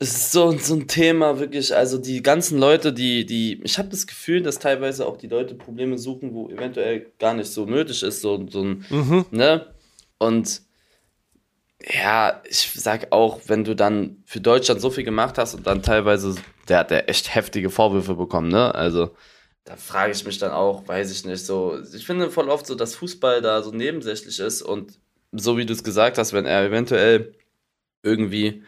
[0.00, 3.88] es ist so, so ein Thema, wirklich, also die ganzen Leute, die, die, ich habe
[3.88, 8.02] das Gefühl, dass teilweise auch die Leute Probleme suchen, wo eventuell gar nicht so nötig
[8.02, 9.26] ist, so, so ein, Mhm.
[9.30, 9.72] ne?
[10.18, 10.62] Und
[11.80, 15.82] ja, ich sag auch, wenn du dann für Deutschland so viel gemacht hast und dann
[15.82, 16.34] teilweise,
[16.68, 18.74] der hat ja echt heftige Vorwürfe bekommen, ne?
[18.74, 19.14] Also,
[19.62, 22.74] da frage ich mich dann auch, weiß ich nicht, so, ich finde voll oft so,
[22.74, 24.98] dass Fußball da so nebensächlich ist und
[25.30, 27.36] so wie du es gesagt hast, wenn er eventuell
[28.02, 28.64] irgendwie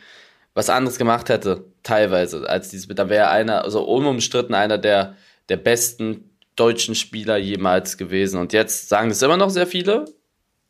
[0.55, 5.17] was anderes gemacht hätte, teilweise, als dieses, dann wäre er einer, also unumstritten einer der,
[5.49, 8.39] der besten deutschen Spieler jemals gewesen.
[8.39, 10.05] Und jetzt sagen das immer noch sehr viele.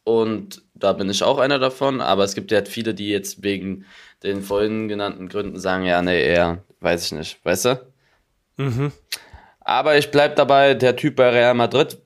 [0.05, 2.01] Und da bin ich auch einer davon.
[2.01, 3.85] Aber es gibt ja viele, die jetzt wegen
[4.23, 7.87] den vorhin genannten Gründen sagen, ja, nee, eher, weiß ich nicht, weißt du?
[8.57, 8.93] Mhm.
[9.61, 11.99] Aber ich bleib dabei, der Typ bei Real Madrid,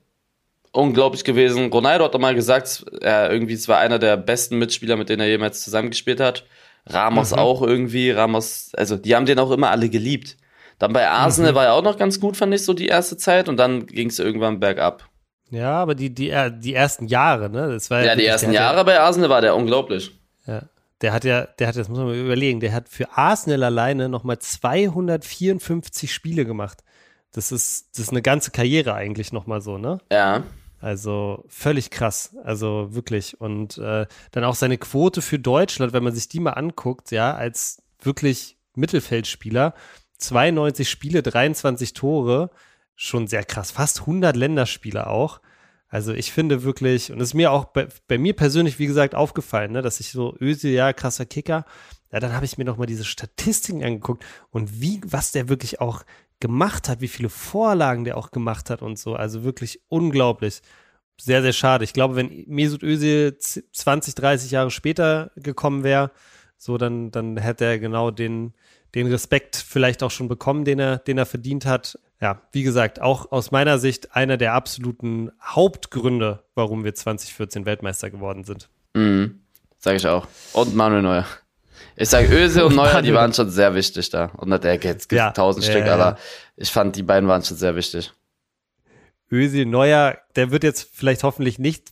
[0.71, 1.71] unglaublich gewesen.
[1.71, 5.21] Ronaldo hat doch mal gesagt, er irgendwie, es war einer der besten Mitspieler, mit denen
[5.21, 6.45] er jemals zusammengespielt hat.
[6.89, 7.37] Ramos Mhm.
[7.39, 10.37] auch irgendwie, Ramos, also die haben den auch immer alle geliebt.
[10.79, 11.55] Dann bei Arsenal Mhm.
[11.55, 14.09] war er auch noch ganz gut, fand ich so die erste Zeit und dann ging
[14.09, 15.09] es irgendwann bergab.
[15.49, 17.69] Ja, aber die, die, äh, die ersten Jahre, ne?
[17.69, 20.11] Das war Ja, die wirklich- ersten Jahre bei Arsenal war der unglaublich.
[20.45, 20.61] Ja, ja.
[21.01, 24.09] Der hat ja, der hat, das muss man mal überlegen, der hat für Arsenal alleine
[24.09, 26.83] nochmal 254 Spiele gemacht.
[27.33, 29.99] Das ist, das ist eine ganze Karriere eigentlich nochmal so, ne?
[30.11, 30.43] Ja,
[30.79, 33.41] Also völlig krass, also wirklich.
[33.41, 37.33] Und äh, dann auch seine Quote für Deutschland, wenn man sich die mal anguckt, ja,
[37.33, 39.73] als wirklich Mittelfeldspieler,
[40.19, 42.51] 92 Spiele, 23 Tore,
[42.95, 45.41] schon sehr krass, fast 100 Länderspiele auch.
[45.89, 49.15] Also ich finde wirklich, und es ist mir auch bei, bei mir persönlich, wie gesagt,
[49.15, 51.65] aufgefallen, ne, dass ich so Özil, ja, krasser Kicker,
[52.11, 55.79] ja, dann habe ich mir noch mal diese Statistiken angeguckt und wie, was der wirklich
[55.79, 56.03] auch
[56.39, 59.15] gemacht hat, wie viele Vorlagen der auch gemacht hat und so.
[59.15, 60.61] Also wirklich unglaublich.
[61.19, 61.83] Sehr, sehr schade.
[61.83, 66.11] Ich glaube, wenn Mesut Özil z- 20, 30 Jahre später gekommen wäre,
[66.57, 68.53] so dann, dann hätte er genau den,
[68.93, 71.97] den Respekt vielleicht auch schon bekommen, den er, den er verdient hat.
[72.21, 78.09] Ja, wie gesagt, auch aus meiner Sicht einer der absoluten Hauptgründe, warum wir 2014 Weltmeister
[78.11, 78.69] geworden sind.
[78.93, 79.41] mhm.
[79.79, 80.27] sag ich auch.
[80.53, 81.25] Und Manuel Neuer.
[81.97, 84.25] Ich sag Öse und Neuer, die waren schon sehr wichtig da.
[84.37, 86.17] Und der jetzt gibt Ja, tausend ja, Stück, ja, aber ja.
[86.55, 88.13] ich fand, die beiden waren schon sehr wichtig.
[89.31, 91.91] Özil Neuer, der wird jetzt vielleicht hoffentlich nicht,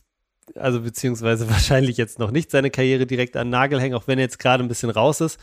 [0.54, 4.18] also beziehungsweise wahrscheinlich jetzt noch nicht seine Karriere direkt an den Nagel hängen, auch wenn
[4.18, 5.38] er jetzt gerade ein bisschen raus ist.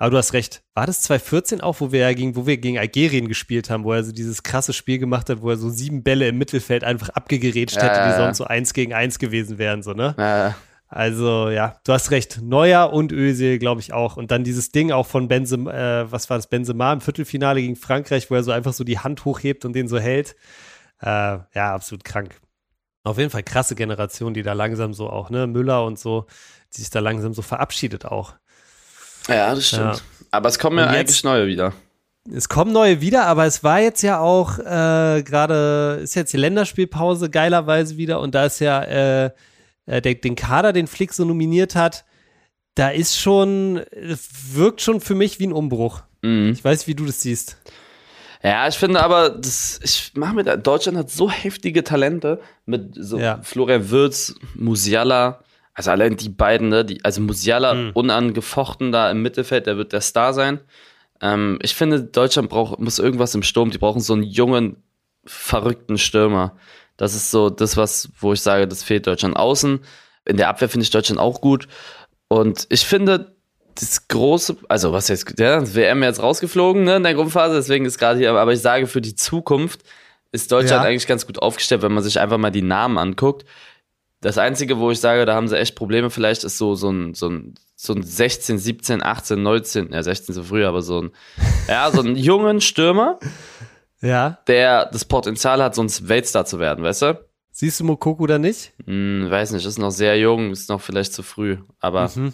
[0.00, 0.62] Aber du hast recht.
[0.74, 3.92] War das 2014 auch, wo wir ja gegen, wo wir gegen Algerien gespielt haben, wo
[3.92, 7.08] er so dieses krasse Spiel gemacht hat, wo er so sieben Bälle im Mittelfeld einfach
[7.10, 8.16] abgegerätscht Ja, hätte, ja, die ja.
[8.16, 10.14] sonst so eins gegen eins gewesen wären, so, ne?
[10.16, 12.40] Äh, Also, ja, du hast recht.
[12.42, 14.16] Neuer und Özil, glaube ich auch.
[14.16, 17.76] Und dann dieses Ding auch von Benzema, äh, was war das, Benzema im Viertelfinale gegen
[17.76, 20.34] Frankreich, wo er so einfach so die Hand hochhebt und den so hält.
[21.00, 21.06] Äh,
[21.54, 22.40] ja, absolut krank.
[23.04, 26.26] Auf jeden Fall krasse Generation, die da langsam so auch, ne, Müller und so,
[26.74, 28.34] die sich da langsam so verabschiedet auch.
[29.28, 29.96] ja, das stimmt.
[29.96, 30.02] Ja.
[30.30, 31.74] Aber es kommen ja eigentlich neue wieder.
[32.30, 36.36] Es kommen neue wieder, aber es war jetzt ja auch äh, gerade, ist jetzt die
[36.36, 39.32] Länderspielpause geilerweise wieder und da ist ja
[39.88, 42.04] äh, der, den Kader, den Flick so nominiert hat,
[42.74, 46.02] da ist schon, es wirkt schon für mich wie ein Umbruch.
[46.22, 46.52] Mhm.
[46.52, 47.56] Ich weiß, wie du das siehst.
[48.42, 52.94] Ja, ich finde aber, das, ich mache mir da, Deutschland hat so heftige Talente mit
[52.94, 53.40] so Ja.
[53.42, 55.42] Florian Würz, Musiala,
[55.74, 57.90] also allein die beiden, ne, die, also Musiala Mhm.
[57.94, 60.60] unangefochten da im Mittelfeld, der wird der Star sein.
[61.20, 64.76] Ähm, ich finde, Deutschland braucht, muss irgendwas im Sturm, die brauchen so einen jungen,
[65.24, 66.56] verrückten Stürmer.
[66.98, 69.80] Das ist so das, was, wo ich sage, das fehlt Deutschland außen.
[70.26, 71.66] In der Abwehr finde ich Deutschland auch gut.
[72.28, 73.34] Und ich finde,
[73.76, 77.98] das große, also was jetzt, ja, WM jetzt rausgeflogen, ne, in der Gruppenphase, deswegen ist
[77.98, 79.82] gerade hier, aber ich sage, für die Zukunft
[80.32, 80.88] ist Deutschland Ja.
[80.88, 83.46] eigentlich ganz gut aufgestellt, wenn man sich einfach mal die Namen anguckt.
[84.20, 87.14] Das Einzige, wo ich sage, da haben sie echt Probleme, vielleicht ist so, so ein,
[87.14, 91.10] so ein, so ein 16, 17, 18, 19, ja, 16 so früh, aber so ein,
[91.68, 93.20] ja, so einen jungen Stürmer,
[94.00, 94.38] Ja.
[94.46, 97.24] der das Potenzial hat, sonst Weltstar zu werden, weißt du?
[97.50, 98.72] Siehst du Mokoko da nicht?
[98.86, 102.32] Hm, weiß nicht, ist noch sehr jung, ist noch vielleicht zu früh, aber Mhm.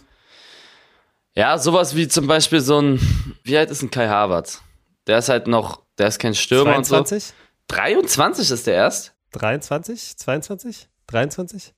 [1.37, 3.00] Ja, sowas wie zum Beispiel so ein,
[3.42, 4.62] wie alt ist ein Kai Havertz?
[5.07, 7.24] Der ist halt noch, der ist kein Stürmer und 22?
[7.24, 7.35] so.
[7.68, 9.14] 23 ist der erst?
[9.33, 10.16] 23?
[10.16, 10.88] 22?
[11.09, 11.74] 23?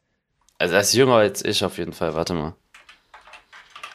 [0.59, 2.55] Also er ist jünger als ich auf jeden Fall, warte mal.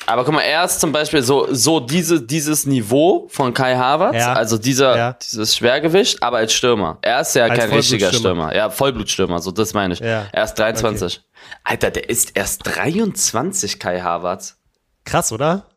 [0.08, 4.16] Aber guck mal, er ist zum Beispiel so, so diese, dieses Niveau von Kai Havertz,
[4.16, 4.34] Ja.
[4.34, 5.14] also dieser, Ja.
[5.14, 6.98] dieses Schwergewicht, aber als Stürmer.
[7.02, 8.12] Er ist ja Als kein richtiger.
[8.12, 8.54] Stürmer.
[8.56, 10.00] Ja, Vollblutstürmer, so das meine ich.
[10.00, 10.26] Ja.
[10.32, 11.22] Er ist 23.
[11.64, 14.58] Alter, der ist erst 23, Kai Havertz.
[15.06, 15.68] Krass, oder?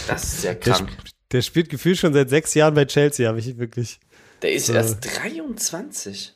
[0.09, 0.91] Das ist ja Der, krank.
[0.91, 3.99] sp- der spielt gefühlt schon seit sechs Jahren bei Chelsea, habe ich wirklich.
[4.43, 4.73] Der ist So.
[4.75, 6.35] erst 23.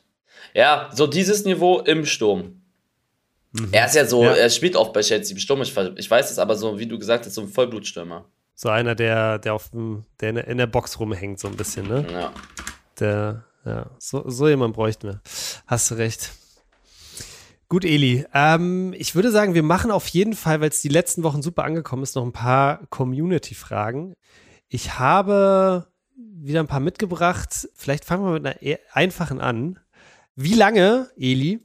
[0.53, 2.61] Ja, so dieses Niveau im Sturm.
[3.71, 4.33] Er ist ja so, Ja.
[4.33, 6.97] er spielt oft bei Chelsea im Sturm, ich, ich weiß es, aber so, wie du
[6.99, 8.25] gesagt hast, so ein Vollblutstürmer.
[8.55, 12.05] So einer, der, der auf dem, der in der- Box rumhängt, so ein bisschen, ne?
[12.11, 12.33] Ja.
[12.99, 15.21] Der, ja, so, so jemand bräuchten wir.
[15.67, 16.31] Hast du recht.
[17.69, 18.25] Gut, Eli.
[18.33, 21.65] Ähm, ich würde sagen, wir machen auf jeden Fall, weil es die letzten Wochen super
[21.65, 24.13] angekommen ist, noch ein paar Community-Fragen.
[24.69, 27.67] Ich habe wieder ein paar mitgebracht.
[27.75, 29.79] Vielleicht fangen wir mit einer eher einfachen an.
[30.35, 31.59] Wie lange, Eli,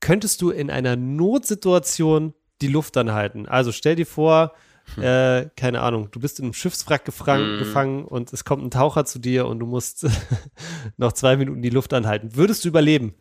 [0.00, 3.46] könntest du in einer Notsituation die Luft anhalten?
[3.46, 4.52] Also stell dir vor,
[4.96, 7.58] äh, keine Ahnung, du bist in einem Schiffswrack Mhm.
[7.58, 10.06] gefangen und es kommt ein Taucher zu dir und du musst
[10.96, 12.34] noch zwei Minuten die Luft anhalten.
[12.36, 13.14] Würdest du überleben?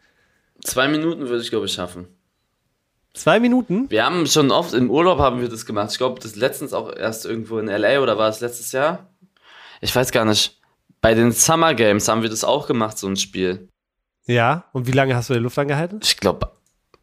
[0.63, 2.07] Zwei Minuten würde ich, glaube ich, schaffen.
[3.13, 3.89] Zwei Minuten?
[3.89, 5.91] Wir haben schon oft im Urlaub haben wir das gemacht.
[5.91, 9.09] Ich glaube, das letztens auch erst irgendwo in LA oder war es letztes Jahr?
[9.81, 10.59] Ich weiß gar nicht.
[11.01, 13.69] Bei den Summer Games haben wir das auch gemacht, so ein Spiel.
[14.25, 14.65] Ja.
[14.73, 15.99] Und wie lange hast du die Luft angehalten?
[16.03, 16.51] Ich glaube,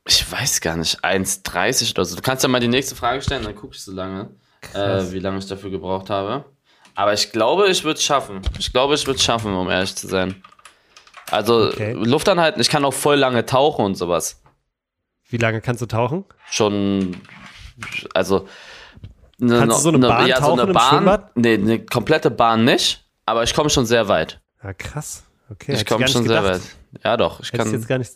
[0.06, 2.16] ich weiß gar nicht, 1,30 oder so.
[2.16, 4.30] Du kannst ja mal die nächste Frage stellen, dann gucke ich so lange,
[4.74, 6.44] äh, wie lange ich dafür gebraucht habe.
[6.94, 8.40] Aber ich glaube, ich würde es schaffen.
[8.58, 10.42] Ich glaube, ich würde es schaffen, um ehrlich zu sein.
[11.30, 11.92] Also Okay.
[11.92, 14.40] Luft anhalten, ich kann auch voll lange tauchen und sowas.
[15.28, 16.24] Wie lange kannst du tauchen?
[16.50, 17.16] Schon,
[18.12, 18.46] also
[19.40, 21.36] eine, Kannst du so eine Bahn ja, so tauchen eine im Bahn, Schwimmbad?
[21.36, 24.40] Nee, eine komplette Bahn nicht, aber ich komme schon sehr weit.
[24.62, 25.24] Ja, krass.
[25.50, 26.60] Okay, ich komme schon nicht sehr gedacht.
[26.92, 27.02] weit.
[27.04, 27.72] Ja, doch, ich Hätte ich kann.
[27.72, 28.12] jetzt gar nicht,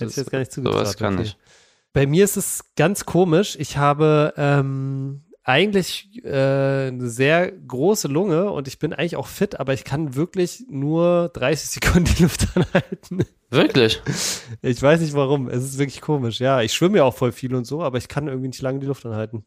[0.00, 0.78] hätte ich jetzt gar nicht zugetraut.
[0.78, 1.22] sowas kann okay.
[1.24, 1.36] ich.
[1.92, 3.56] Bei mir ist es ganz komisch.
[3.58, 9.58] Ich habe ähm, eigentlich äh, eine sehr große Lunge und ich bin eigentlich auch fit,
[9.58, 13.24] aber ich kann wirklich nur 30 Sekunden die Luft anhalten.
[13.50, 14.00] Wirklich?
[14.62, 15.48] Ich weiß nicht warum.
[15.48, 16.38] Es ist wirklich komisch.
[16.38, 18.78] Ja, ich schwimme ja auch voll viel und so, aber ich kann irgendwie nicht lange
[18.78, 19.44] die Luft anhalten.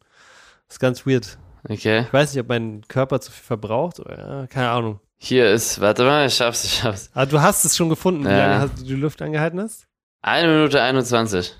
[0.68, 1.38] Das ist ganz weird.
[1.66, 2.00] Okay.
[2.06, 5.00] Ich weiß nicht, ob mein Körper zu viel verbraucht oder ja, keine Ahnung.
[5.16, 7.08] Hier ist, warte mal, ich schaff's, ich schaff's.
[7.14, 8.36] Aber du hast es schon gefunden, wie Ja.
[8.36, 9.86] lange hast du die Luft angehalten hast?
[10.26, 11.52] Eine Minute 21.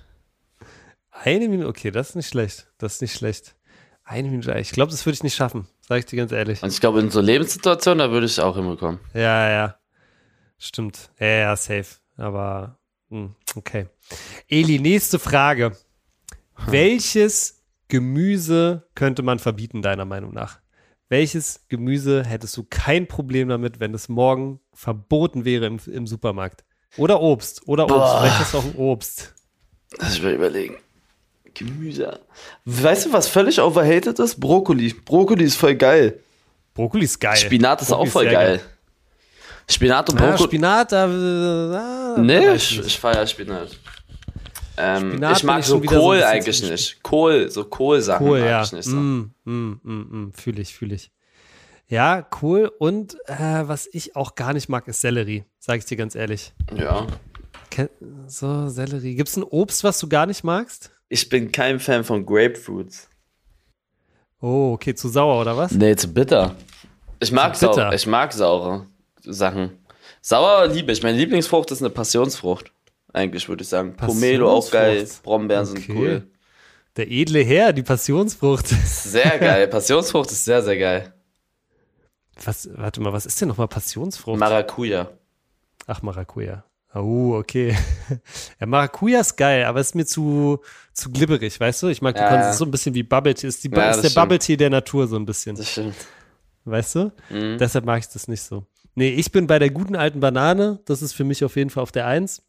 [1.10, 2.66] Eine Minute, okay, das ist nicht schlecht.
[2.78, 3.56] Das ist nicht schlecht.
[4.04, 6.62] Eine Minute, ich glaube, das würde ich nicht schaffen, sage ich dir ganz ehrlich.
[6.62, 9.00] Und ich glaube, in so Lebenssituationen, da würde ich es auch hinbekommen.
[9.12, 9.78] Ja, ja.
[10.56, 11.10] Stimmt.
[11.20, 11.96] Ja, ja, safe.
[12.16, 12.78] Aber,
[13.10, 13.88] hm, okay.
[14.48, 15.76] Eli, nächste Frage.
[16.66, 20.60] Welches Gemüse könnte man verbieten, deiner Meinung nach?
[21.10, 26.64] Welches Gemüse hättest du kein Problem damit, wenn es morgen verboten wäre im, im Supermarkt?
[26.96, 27.62] Oder Obst.
[27.66, 27.96] Oder Obst.
[27.96, 28.20] Boah.
[28.20, 29.34] Vielleicht hast du auch ein Obst.
[29.98, 30.76] Lass ich mal überlegen.
[31.54, 32.20] Gemüse.
[32.64, 34.40] Weißt du, was völlig overhated ist?
[34.40, 34.92] Brokkoli.
[34.92, 36.20] Brokkoli ist voll geil.
[36.74, 37.36] Brokkoli ist geil.
[37.36, 38.60] Spinat ist Brokkoli auch voll sehr geil.
[39.70, 40.48] Spinat und Ja, Brokkoli.
[40.48, 43.68] Spinat, da, da, nee, ich, ich feiere Spinat.
[44.76, 47.02] Ähm, Spinat ich mag ich so so Kohl bisschen eigentlich nicht.
[47.02, 48.62] Kohl, so Kohlsachen Cool, mag ja.
[48.62, 48.96] ich nicht so.
[48.96, 51.12] Mm, mm, mm, mm, fühle ich, fühle ich.
[51.86, 52.72] Ja, cool.
[52.78, 55.44] Und äh, was ich auch gar nicht mag, ist Sellerie.
[55.66, 56.52] Sag ich dir ganz ehrlich.
[56.76, 57.06] Ja.
[58.26, 59.14] So, Sellerie.
[59.14, 60.90] Gibt es ein Obst, was du gar nicht magst?
[61.08, 63.08] Ich bin kein Fan von Grapefruits.
[64.42, 65.72] Oh, okay, zu sauer oder was?
[65.72, 66.54] Nee, zu bitter.
[67.18, 67.88] Ich mag, Zu bitter.
[67.88, 68.88] sau ich mag saure
[69.22, 69.78] Sachen.
[70.20, 71.02] Sauer liebe ich.
[71.02, 72.70] Meine Lieblingsfrucht ist eine Passionsfrucht.
[73.14, 73.96] Eigentlich würde ich sagen.
[73.96, 74.90] Pomelo auch geil.
[74.96, 75.22] Passionsfrucht.
[75.22, 75.80] Brombeeren Okay.
[75.80, 76.28] sind cool.
[76.98, 78.66] Der edle Herr, die Passionsfrucht.
[78.84, 79.66] Sehr geil.
[79.68, 81.14] Passionsfrucht ist sehr, sehr geil.
[82.44, 84.38] Was, warte mal, was ist denn nochmal Passionsfrucht?
[84.38, 85.08] Maracuja.
[85.86, 86.64] Ach, Maracuja.
[86.94, 87.76] Oh, okay.
[88.60, 90.60] Ja, Maracuja ist geil, aber ist mir zu,
[90.92, 91.88] zu glibberig, weißt du?
[91.88, 92.58] Ich mag die Ja, Konsistenz ja.
[92.58, 93.48] so ein bisschen wie Bubble Tea.
[93.48, 94.14] Ist, die, Ja, ist der stimmt.
[94.22, 95.56] Bubble Tea der Natur so ein bisschen.
[95.56, 95.94] Das stimmt.
[96.64, 97.12] Weißt du?
[97.30, 97.58] Mhm.
[97.58, 98.64] Deshalb mag ich das nicht so.
[98.94, 100.78] Nee, ich bin bei der guten alten Banane.
[100.84, 102.42] Das ist für mich auf jeden Fall auf der Eins.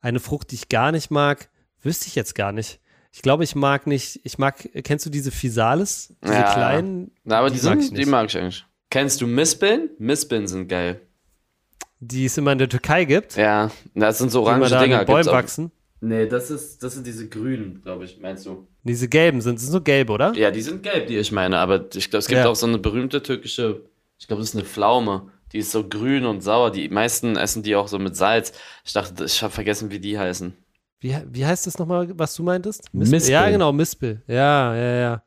[0.00, 1.48] Eine Frucht, die ich gar nicht mag,
[1.82, 2.80] wüsste ich jetzt gar nicht.
[3.12, 6.14] Ich glaube, ich mag nicht, ich mag, kennst du diese Physalis?
[6.22, 6.52] Diese Ja.
[6.52, 7.10] kleinen?
[7.24, 8.10] Na, aber die, Die mag ich sind, die nicht.
[8.10, 8.66] mag ich eigentlich.
[8.90, 9.90] Kennst du Mispeln?
[9.98, 11.00] Mispeln sind geil.
[12.00, 14.98] Die es immer in der Türkei gibt, Ja, das sind so die orange an Dinger.
[14.98, 15.72] den Bäumen wachsen.
[16.00, 18.68] Nee, das, ist, das sind diese grünen, glaube ich, meinst du?
[18.84, 20.32] Diese gelben sind, sind so gelb, oder?
[20.36, 22.48] Ja, die sind gelb, die ich meine, aber ich glaube, es gibt Ja.
[22.48, 23.82] auch so eine berühmte türkische,
[24.16, 25.30] ich glaube, das ist eine Pflaume.
[25.52, 26.70] Die ist so grün und sauer.
[26.70, 28.52] Die meisten essen die auch so mit Salz.
[28.84, 30.52] Ich dachte, ich habe vergessen, wie die heißen.
[31.00, 32.92] Wie, wie heißt das nochmal, was du meintest?
[32.92, 33.22] Mispel.
[33.32, 34.22] Ja, genau, Mispel.
[34.26, 35.22] Ja, ja, ja.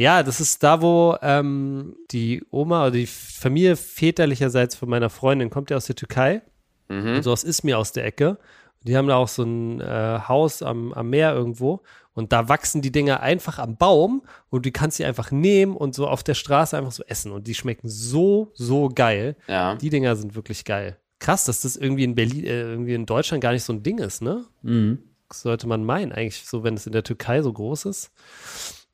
[0.00, 5.50] Ja, das ist da, wo ähm, die Oma oder die Familie väterlicherseits von meiner Freundin
[5.50, 6.40] kommt ja aus der Türkei.
[6.88, 7.16] Mhm.
[7.16, 8.38] Und so aus Izmir aus der Ecke.
[8.82, 11.82] Die haben da auch so ein äh, Haus am, am Meer irgendwo.
[12.14, 15.94] Und da wachsen die Dinger einfach am Baum und du kannst sie einfach nehmen und
[15.94, 17.30] so auf der Straße einfach so essen.
[17.30, 19.36] Und die schmecken so, so geil.
[19.48, 19.74] Ja.
[19.74, 20.96] Die Dinger sind wirklich geil.
[21.18, 23.98] Krass, dass das irgendwie in Berlin, äh, irgendwie in Deutschland gar nicht so ein Ding
[23.98, 24.46] ist, ne?
[24.62, 25.00] Mhm.
[25.30, 28.10] Sollte man meinen, eigentlich so, wenn es in der Türkei so groß ist.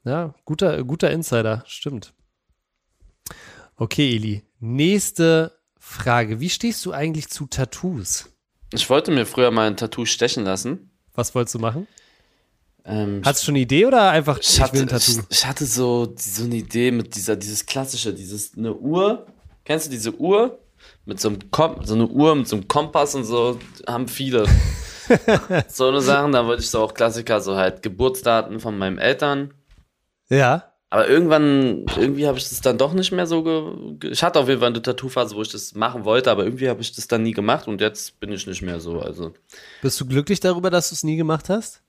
[0.06, 2.14] Ja, guter, guter Insider, stimmt.
[3.74, 4.42] Okay, Eli.
[4.60, 8.30] Nächste Frage, wie stehst du eigentlich zu Tattoos?
[8.72, 10.90] Ich wollte mir früher mal ein Tattoo stechen lassen.
[11.14, 11.88] Was wolltest du machen?
[12.84, 15.10] Ähm, Hast du schon eine Idee oder einfach, ich, ich, hatte, will ein Tattoo?
[15.10, 19.26] ich, ich hatte so, so eine Idee mit dieser, dieses klassische, dieses, eine Uhr.
[19.64, 20.60] Kennst du diese Uhr?
[21.04, 24.46] Mit so einem Kom so eine Uhr mit so einem Kompass und so, haben viele.
[25.68, 29.52] so eine Sachen, da wollte ich so auch Klassiker, so halt Geburtsdaten von meinen Eltern.
[30.28, 30.72] Ja.
[30.88, 33.42] Aber irgendwann, irgendwie habe ich das dann doch nicht mehr so.
[33.98, 36.68] Ge ich hatte auf jeden Fall eine Tattoo-Phase, wo ich das machen wollte, aber irgendwie
[36.68, 39.00] habe ich das dann nie gemacht und jetzt bin ich nicht mehr so.
[39.00, 39.32] Also
[39.82, 41.82] Bist du glücklich darüber, dass du es nie gemacht hast?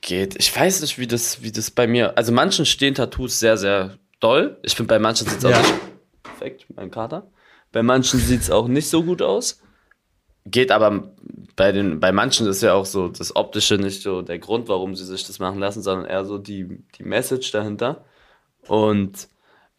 [0.00, 0.36] geht.
[0.38, 2.16] Ich weiß nicht, wie das, wie das bei mir.
[2.16, 4.56] Also manchen stehen Tattoos sehr, sehr doll.
[4.62, 5.50] Ich finde, bei manchen sieht es Ja.
[5.50, 5.74] auch nicht.
[6.22, 7.26] Perfekt, mein Kater.
[7.72, 9.60] Bei manchen sieht es auch nicht so gut aus.
[10.46, 11.12] Geht aber
[11.56, 14.94] bei den, bei manchen ist ja auch so das Optische nicht so der Grund, warum
[14.94, 18.04] sie sich das machen lassen, sondern eher so die, die Message dahinter.
[18.66, 19.28] Und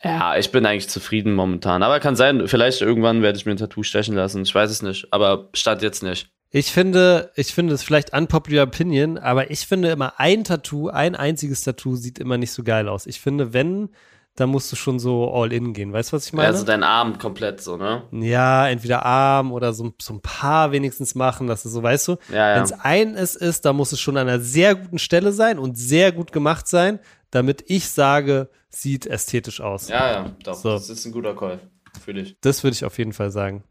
[0.04, 1.84] ja, ich bin eigentlich zufrieden momentan.
[1.84, 4.44] Aber kann sein, vielleicht irgendwann werde ich mir ein Tattoo stechen lassen.
[4.44, 5.08] Ich weiß es nicht.
[5.12, 6.30] Aber statt jetzt nicht.
[6.50, 11.16] Ich finde, ich finde es vielleicht unpopular opinion, aber ich finde immer ein Tattoo, ein
[11.16, 13.06] einziges Tattoo sieht immer nicht so geil aus.
[13.06, 13.90] Ich finde, wenn,
[14.38, 15.92] dann musst du schon so all in gehen.
[15.92, 16.48] Weißt du, was ich meine?
[16.48, 18.04] Also dein Arm komplett so, ne?
[18.12, 22.18] Ja, entweder Arm oder so, so ein paar wenigstens machen, dass es so, weißt du,
[22.30, 22.56] Ja, ja.
[22.56, 25.76] wenn es eines ist, da muss es schon an einer sehr guten Stelle sein und
[25.78, 27.00] sehr gut gemacht sein,
[27.32, 29.90] damit ich sage, sieht ästhetisch aus.
[29.90, 30.54] Ja, ja, doch.
[30.54, 30.70] So.
[30.74, 31.60] Das ist ein guter Call.
[32.06, 32.38] Für dich.
[32.42, 33.64] Das würde ich auf jeden Fall sagen.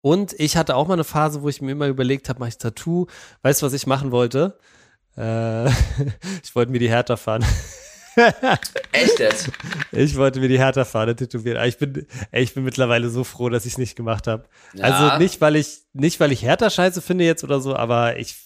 [0.00, 2.58] Und ich hatte auch mal eine Phase, wo ich mir immer überlegt habe, mache ich
[2.58, 3.06] Tattoo?
[3.42, 4.58] Weißt du, was ich machen wollte?
[5.18, 5.66] Äh,
[6.42, 7.44] ich wollte mir die Hertha fahren.
[8.92, 9.50] Echt jetzt?
[9.92, 11.58] Ich wollte mir die Hertha-Fahne tätowieren.
[11.58, 14.44] Aber ich bin, ey, ich bin mittlerweile so froh, dass ich es nicht gemacht habe.
[14.74, 14.84] Ja.
[14.84, 18.36] Also nicht, weil ich, nicht, weil ich Hertha scheiße finde jetzt oder so, aber ich,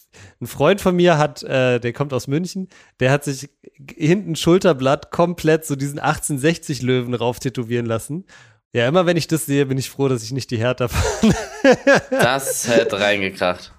[0.40, 3.50] ein Freund von mir hat, äh, der kommt aus München, der hat sich
[3.96, 8.26] hinten Schulterblatt komplett so diesen 1860 Löwen rauf tätowieren lassen.
[8.72, 11.34] Ja, immer wenn ich das sehe, bin ich froh, dass ich nicht die Hertha fahre.
[12.10, 13.72] Das hätte reingekracht.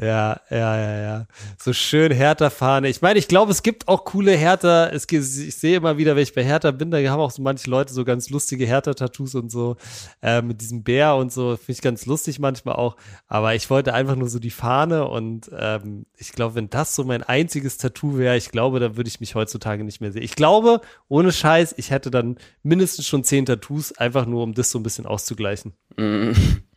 [0.00, 1.26] Ja, ja, ja, ja.
[1.58, 2.88] So schön Hertha-Fahne.
[2.88, 4.88] Ich meine, ich glaube, es gibt auch coole Hertha.
[4.88, 7.70] Es ich sehe immer wieder, wenn ich bei Hertha bin, da haben auch so manche
[7.70, 9.76] Leute so ganz lustige Hertha-Tattoos und so.
[10.20, 11.56] Äh, mit diesem Bär und so.
[11.56, 12.96] Finde ich ganz lustig manchmal auch.
[13.28, 17.04] Aber ich wollte einfach nur so die Fahne und ähm, ich glaube, wenn das so
[17.04, 20.22] mein einziges Tattoo wäre, ich glaube, da würde ich mich heutzutage nicht mehr sehen.
[20.22, 24.70] Ich glaube, ohne Scheiß, ich hätte dann mindestens schon zehn Tattoos, einfach nur, um das
[24.70, 25.72] so ein bisschen auszugleichen.
[25.96, 26.34] Mhm.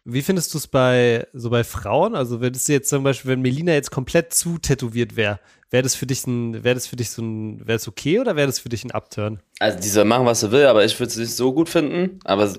[0.08, 2.16] Wie findest du es bei so bei Frauen?
[2.16, 5.40] Also würdest du jetzt zum Beispiel, wenn Melina jetzt komplett zu tätowiert wäre,
[5.72, 8.36] wäre das für dich ein, wäre das für dich so ein, wäre es okay oder
[8.36, 9.40] wäre das für dich ein Upturn?
[9.60, 12.20] Also, die soll machen, was sie will, aber ich würde es nicht so gut finden.
[12.24, 12.54] Aber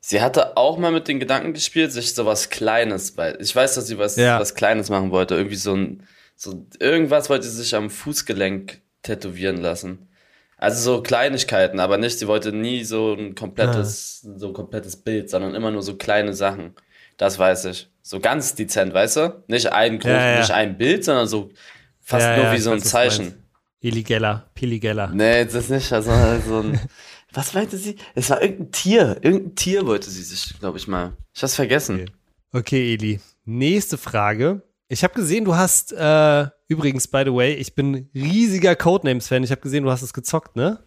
[0.00, 3.36] sie hatte auch mal mit den Gedanken gespielt, sich sowas Kleines bei.
[3.38, 4.40] Ich weiß, dass sie was, Ja.
[4.40, 5.36] was Kleines machen wollte.
[5.36, 6.02] Irgendwie so ein,
[6.34, 10.07] so irgendwas wollte sie sich am Fußgelenk tätowieren lassen.
[10.58, 15.30] Also so Kleinigkeiten, aber nicht, sie wollte nie so ein komplettes, so ein komplettes Bild,
[15.30, 16.74] sondern immer nur so kleine Sachen.
[17.16, 17.88] Das weiß ich.
[18.02, 19.44] So ganz dezent, weißt du?
[19.46, 20.38] Nicht ein groß, Ja, ja.
[20.40, 21.50] nicht ein Bild, sondern so
[22.00, 22.80] fast Ja, nur wie so ein.
[22.80, 23.44] Zeichen.
[23.80, 25.08] Illigella, Pilligella.
[25.14, 25.92] Nee, das nicht.
[25.92, 26.10] Also
[26.46, 26.80] so ein.
[27.32, 27.96] Was meinte sie?
[28.14, 29.18] Es war irgendein Tier.
[29.20, 31.12] Irgendein Tier wollte sie sich, glaube ich mal.
[31.34, 31.96] Ich hab's vergessen.
[32.00, 32.12] Okay.
[32.50, 33.20] Okay, Eli.
[33.44, 34.62] Nächste Frage.
[34.88, 39.42] Ich habe gesehen, du hast äh, übrigens, by the way, ich bin riesiger Codenames-Fan.
[39.44, 40.78] Ich habe gesehen, du hast es gezockt, ne?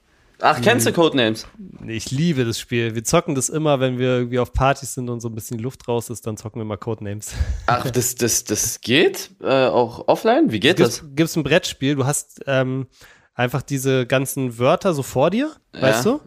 [0.43, 1.45] Ach, kennst du Codenames?
[1.87, 2.95] Ich liebe das Spiel.
[2.95, 5.63] Wir zocken das immer, wenn wir irgendwie auf Partys sind und so ein bisschen die
[5.63, 7.33] Luft raus ist, dann zocken wir mal Codenames.
[7.67, 9.29] Ach, das, das, das geht?
[9.39, 10.51] Äh, auch offline?
[10.51, 11.01] Wie geht das?
[11.01, 12.87] Gibt's, gibt's ein Brettspiel, du hast ähm,
[13.35, 15.81] einfach diese ganzen Wörter so vor dir, Ja.
[15.83, 16.21] weißt du?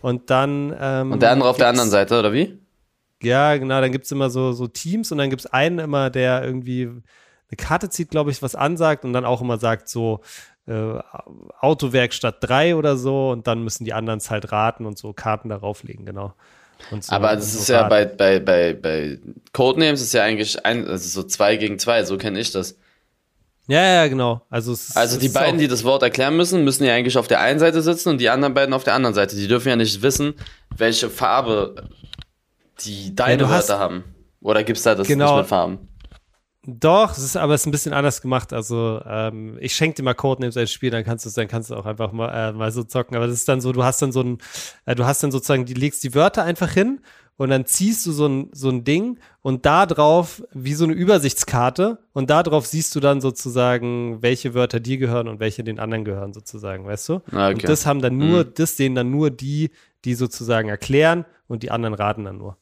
[0.00, 2.58] Und dann ähm, Und der andere auf der gibt's- anderen Seite, oder wie?
[3.22, 6.84] Ja, genau, dann gibt's immer so, so Teams und dann gibt's einen immer, der irgendwie
[6.84, 10.20] eine Karte zieht, glaube ich, was ansagt und dann auch immer sagt so
[10.66, 10.98] äh,
[11.60, 15.48] Autowerkstatt 3 oder so und dann müssen die anderen es halt raten und so Karten
[15.48, 16.34] darauf legen, genau.
[17.00, 17.90] So, Aber das so ist ja raten.
[17.90, 19.18] bei, bei, bei, bei
[19.52, 22.76] Codenames ist ja eigentlich ein, also so zwei gegen zwei, so kenne ich das.
[23.68, 24.42] Ja, ja, genau.
[24.50, 27.16] Also, es ist, Also es die beiden, die das Wort erklären müssen, müssen ja eigentlich
[27.16, 29.36] auf der einen Seite sitzen und die anderen beiden auf der anderen Seite.
[29.36, 30.34] Die dürfen ja nicht wissen,
[30.76, 31.88] welche Farbe
[32.80, 34.04] die deine hast- Wörter haben.
[34.40, 35.32] Oder gibt's da das Genau.
[35.34, 35.88] nicht mit Farben?
[36.64, 38.52] Doch, es ist aber es ist ein bisschen anders gemacht.
[38.52, 41.74] Also ähm, ich schenke dir mal Codenames als Spiel, dann kannst du dann kannst du
[41.74, 43.16] auch einfach mal, äh, mal so zocken.
[43.16, 44.38] Aber das ist dann so, du hast dann so ein,
[44.86, 47.00] äh, du hast dann sozusagen, die legst die Wörter einfach hin
[47.36, 50.92] und dann ziehst du so ein so ein Ding und da drauf wie so eine
[50.92, 55.80] Übersichtskarte und da drauf siehst du dann sozusagen, welche Wörter dir gehören und welche den
[55.80, 57.14] anderen gehören sozusagen, weißt du?
[57.32, 57.54] Ah, okay.
[57.54, 59.70] Und das haben dann nur, das sehen dann nur die,
[60.04, 62.56] die sozusagen erklären und die anderen raten dann nur.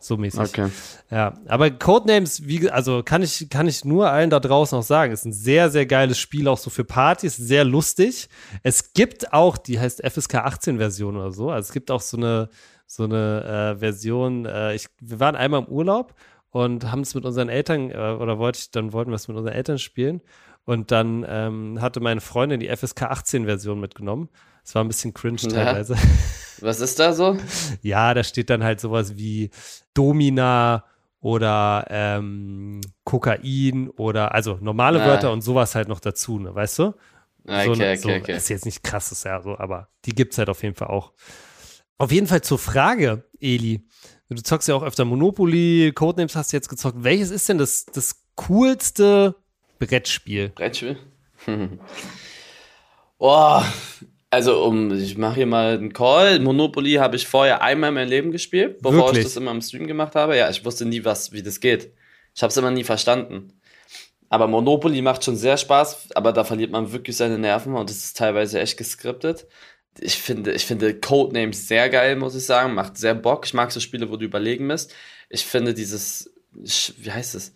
[0.00, 0.40] So mäßig.
[0.40, 0.68] Okay.
[1.10, 5.12] Ja, aber Codenames, wie, also kann ich, kann ich nur allen da draußen auch sagen,
[5.12, 8.28] ist ein sehr, sehr geiles Spiel, auch so für Partys, sehr lustig.
[8.62, 12.16] Es gibt auch, die heißt FSK 18 Version oder so, also es gibt auch so
[12.16, 12.48] eine,
[12.86, 14.46] so eine äh, Version.
[14.46, 16.14] Äh, ich, wir waren einmal im Urlaub
[16.50, 19.36] und haben es mit unseren Eltern, äh, oder wollte ich, dann wollten wir es mit
[19.36, 20.22] unseren Eltern spielen.
[20.68, 24.28] Und dann ähm, hatte meine Freundin die FSK 18-Version mitgenommen.
[24.62, 25.94] Es war ein bisschen cringe teilweise.
[25.94, 26.00] Ja.
[26.60, 27.38] Was ist da so?
[27.80, 29.48] ja, da steht dann halt sowas wie
[29.94, 30.84] Domina
[31.20, 35.06] oder ähm, Kokain oder also normale ah.
[35.06, 36.94] Wörter und sowas halt noch dazu, ne, weißt du?
[37.46, 38.36] Okay, so, okay, so, okay.
[38.36, 41.14] Ist jetzt nicht krasses, ja, so, aber die gibt es halt auf jeden Fall auch.
[41.96, 43.86] Auf jeden Fall zur Frage, Eli.
[44.28, 47.02] Du zockst ja auch öfter Monopoly, Codenames hast du jetzt gezockt.
[47.02, 49.34] Welches ist denn das, das coolste
[49.78, 50.50] Brettspiel?
[50.50, 50.96] Brettspiel?
[53.18, 53.62] oh,
[54.30, 56.40] also um, ich mache hier mal einen Call.
[56.40, 59.18] Monopoly habe ich vorher einmal in meinem Leben gespielt, bevor Wirklich?
[59.18, 60.36] ich das immer im Stream gemacht habe.
[60.36, 61.92] Ja, ich wusste nie, was, wie das geht.
[62.34, 63.52] Ich habe es immer nie verstanden.
[64.28, 68.04] Aber Monopoly macht schon sehr Spaß, aber da verliert man wirklich seine Nerven und es
[68.04, 69.46] ist teilweise echt geskriptet.
[70.00, 72.74] Ich finde, ich finde Codenames sehr geil, muss ich sagen.
[72.74, 73.46] Macht sehr Bock.
[73.46, 74.94] Ich mag so Spiele, wo du überlegen bist.
[75.30, 77.54] Ich finde dieses, wie heißt es?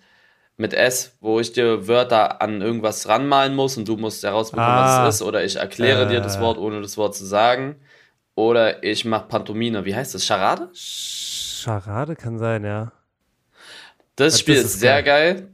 [0.63, 5.05] Mit S, wo ich dir Wörter an irgendwas ranmalen muss und du musst herausbekommen, ah,
[5.05, 5.27] was es ist.
[5.27, 7.77] Oder ich erkläre äh, dir das Wort, ohne das Wort zu sagen.
[8.37, 9.85] Oder ich mache Pantomime.
[9.85, 10.25] Wie heißt das?
[10.25, 10.71] Charade?
[10.73, 12.93] Charade kann sein, ja.
[14.17, 15.35] Das Spiel das ist, ist, sehr geil.
[15.35, 15.49] geil.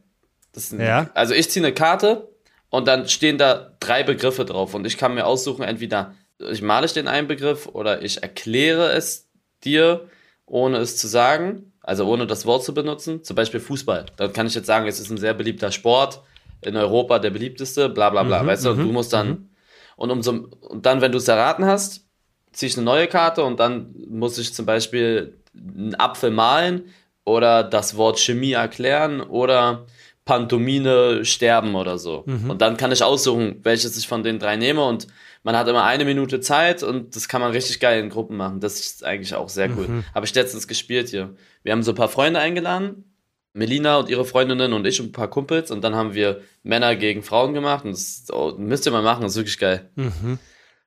[0.72, 1.10] Ein, ja.
[1.14, 2.28] Also ich ziehe eine Karte
[2.68, 6.86] und dann stehen da drei Begriffe drauf und ich kann mir aussuchen, entweder ich male
[6.86, 9.28] ich den einen Begriff oder ich erkläre es
[9.64, 10.08] dir,
[10.46, 13.24] ohne es zu sagen, also ohne das Wort zu benutzen.
[13.24, 14.04] Zum Beispiel Fußball.
[14.16, 16.20] Da kann ich jetzt sagen, es ist ein sehr beliebter Sport,
[16.60, 18.42] in Europa der beliebteste, bla bla bla.
[18.42, 19.48] Mhm, weißt du, und du mhm, musst dann, mhm.
[19.96, 22.04] und, umso, und dann, wenn du es erraten hast,
[22.52, 26.92] ziehe ich eine neue Karte und dann muss ich zum Beispiel einen Apfel malen
[27.24, 29.86] oder das Wort Chemie erklären oder
[30.26, 32.24] Pantomine sterben oder so.
[32.26, 32.50] Mhm.
[32.50, 35.06] Und dann kann ich aussuchen, welches ich von den drei nehme und
[35.48, 38.60] man hat immer eine Minute Zeit und das kann man richtig geil in Gruppen machen.
[38.60, 39.88] Das ist eigentlich auch sehr cool.
[39.88, 40.04] Mhm.
[40.14, 41.36] Habe ich letztens gespielt hier.
[41.62, 43.14] Wir haben so ein paar Freunde eingeladen.
[43.54, 46.96] Melina und ihre Freundinnen und ich und ein paar Kumpels und dann haben wir Männer
[46.96, 49.88] gegen Frauen gemacht und das oh, müsst ihr mal machen, das ist wirklich geil.
[49.94, 50.38] Mhm.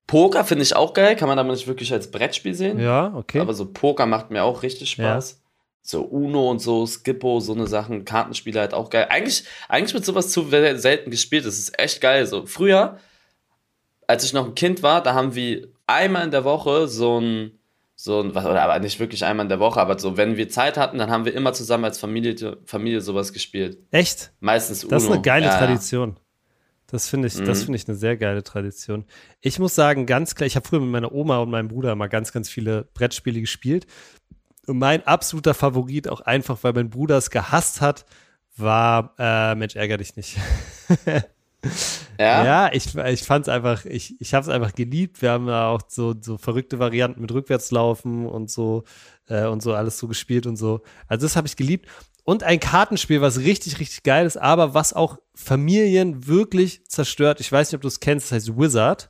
[0.06, 2.80] Poker finde ich auch geil, kann man damit nicht wirklich als Brettspiel sehen.
[2.80, 3.40] Ja, okay.
[3.40, 5.32] Aber so Poker macht mir auch richtig Spaß.
[5.32, 5.38] Ja
[5.84, 9.08] so Uno und so, Skippo, so eine Sachen, Kartenspiele halt auch geil.
[9.10, 11.48] Eigentlich, eigentlich wird sowas zu selten gespielt.
[11.48, 12.28] Das ist echt geil.
[12.28, 13.00] So früher,
[14.12, 17.60] als ich noch ein Kind war, da haben wir einmal in der Woche so ein,
[17.96, 20.50] so ein, was, oder aber nicht wirklich einmal in der Woche, aber so, wenn wir
[20.50, 23.78] Zeit hatten, dann haben wir immer zusammen als Familie, Familie sowas gespielt.
[23.90, 24.34] Echt?
[24.42, 24.92] Meistens Uno.
[24.92, 26.18] Das ist eine geile ja, Tradition.
[26.88, 27.46] Das finde ich, mhm.
[27.46, 29.06] das finde ich eine sehr geile Tradition.
[29.40, 32.08] Ich muss sagen, ganz klar, ich habe früher mit meiner Oma und meinem Bruder mal
[32.08, 33.88] ganz, ganz viele Brettspiele gespielt.
[34.68, 38.06] Und mein absoluter Favorit, auch einfach, weil mein Bruder es gehasst hat,
[38.58, 40.38] war äh, Mensch, ärger dich nicht.
[42.20, 42.46] ja?
[42.46, 45.22] Ja, ich, ich fand es einfach, ich, ich habe es einfach geliebt.
[45.22, 48.84] Wir haben da auch so, so verrückte Varianten mit Rückwärtslaufen und so
[49.28, 50.82] äh, und so alles so gespielt und so.
[51.08, 51.88] Also das habe ich geliebt.
[52.24, 57.40] Und ein Kartenspiel, was richtig, richtig geil ist, aber was auch Familien wirklich zerstört.
[57.40, 59.10] Ich weiß nicht, ob du es kennst, das heißt Wizard.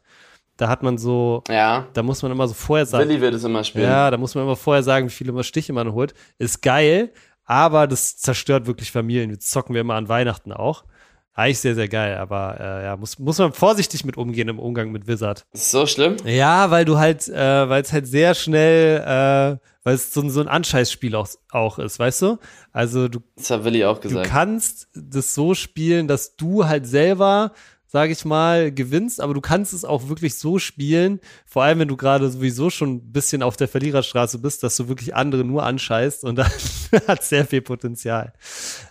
[0.57, 1.87] Da hat man so, ja.
[1.93, 3.09] da muss man immer so vorher sagen.
[3.09, 3.85] Willi wird es immer spielen.
[3.85, 6.13] Ja, da muss man immer vorher sagen, wie viele Stiche man holt.
[6.37, 7.11] Ist geil,
[7.45, 9.31] aber das zerstört wirklich Familien.
[9.31, 10.85] Jetzt zocken wir immer an Weihnachten auch.
[11.33, 14.91] Eigentlich sehr, sehr geil, aber äh, ja, muss, muss man vorsichtig mit umgehen im Umgang
[14.91, 15.45] mit Wizard.
[15.53, 16.17] Ist so schlimm?
[16.25, 20.41] Ja, weil du halt, äh, weil es halt sehr schnell, äh, weil es so, so
[20.41, 22.37] ein Anscheißspiel auch, auch ist, weißt du?
[22.73, 24.25] Also du, das hat Willi auch gesagt.
[24.25, 27.53] Du kannst das so spielen, dass du halt selber
[27.91, 31.89] sage ich mal, gewinnst, aber du kannst es auch wirklich so spielen, vor allem wenn
[31.89, 35.63] du gerade sowieso schon ein bisschen auf der Verliererstraße bist, dass du wirklich andere nur
[35.63, 38.31] anscheißt und das hat sehr viel Potenzial.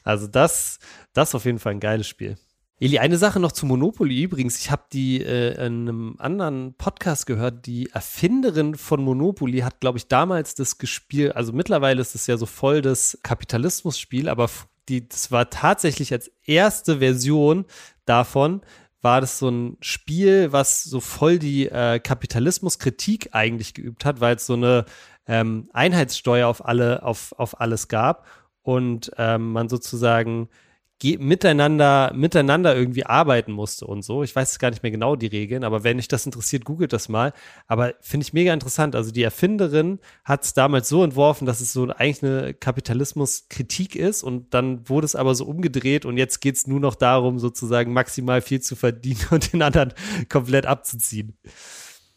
[0.05, 0.81] Also das,
[1.13, 2.37] das ist auf jeden Fall ein geiles Spiel.
[2.83, 4.59] Eli, eine Sache noch zu Monopoly übrigens.
[4.59, 7.67] Ich habe die äh, in einem anderen Podcast gehört.
[7.67, 11.37] Die Erfinderin von Monopoly hat, glaube ich, damals das gespielt.
[11.37, 14.49] Also mittlerweile ist es ja so voll das Kapitalismus-Spiel, aber
[14.89, 17.67] die, das war tatsächlich als erste Version
[18.07, 18.63] davon
[19.03, 24.37] war das so ein Spiel, was so voll die äh, Kapitalismuskritik eigentlich geübt hat, weil
[24.37, 24.85] es so eine
[25.27, 28.27] ähm, Einheitssteuer auf alle, auf, auf alles gab
[28.63, 30.49] und ähm, man sozusagen
[31.19, 34.23] miteinander, miteinander irgendwie arbeiten musste und so.
[34.23, 37.09] Ich weiß gar nicht mehr genau die Regeln, aber wenn euch das interessiert, googelt das
[37.09, 37.33] mal.
[37.67, 38.95] Aber finde ich mega interessant.
[38.95, 44.23] Also die Erfinderin hat es damals so entworfen, dass es so eigentlich eine Kapitalismuskritik ist
[44.23, 47.93] und dann wurde es aber so umgedreht und jetzt geht es nur noch darum, sozusagen
[47.93, 49.95] maximal viel zu verdienen und den anderen
[50.29, 51.37] komplett abzuziehen.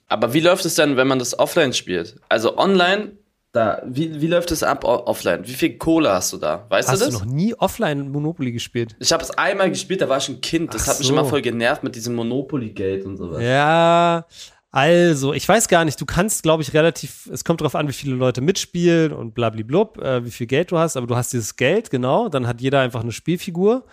[0.08, 2.20] Aber wie läuft es dann, wenn man das offline spielt?
[2.30, 3.14] Also online
[3.54, 5.48] da, wie, wie läuft es ab offline?
[5.48, 6.66] Wie viel Kohle hast du da?
[6.70, 7.14] Weißt hast du das?
[7.16, 8.96] Hast du noch nie offline Monopoly gespielt?
[9.00, 10.74] Ich habe es einmal gespielt, da war ich ein Kind.
[10.74, 11.14] Das Ach hat mich so.
[11.14, 13.42] immer voll genervt mit diesem Monopoly-Geld und sowas.
[13.42, 14.26] Ja,
[14.72, 17.94] Also, ich weiß gar nicht, du kannst, glaube ich, relativ, es kommt darauf an, wie
[17.94, 21.56] viele Leute mitspielen und blablablub, äh, wie viel Geld du hast, aber du hast dieses
[21.56, 23.86] Geld, genau, dann hat jeder einfach eine Spielfigur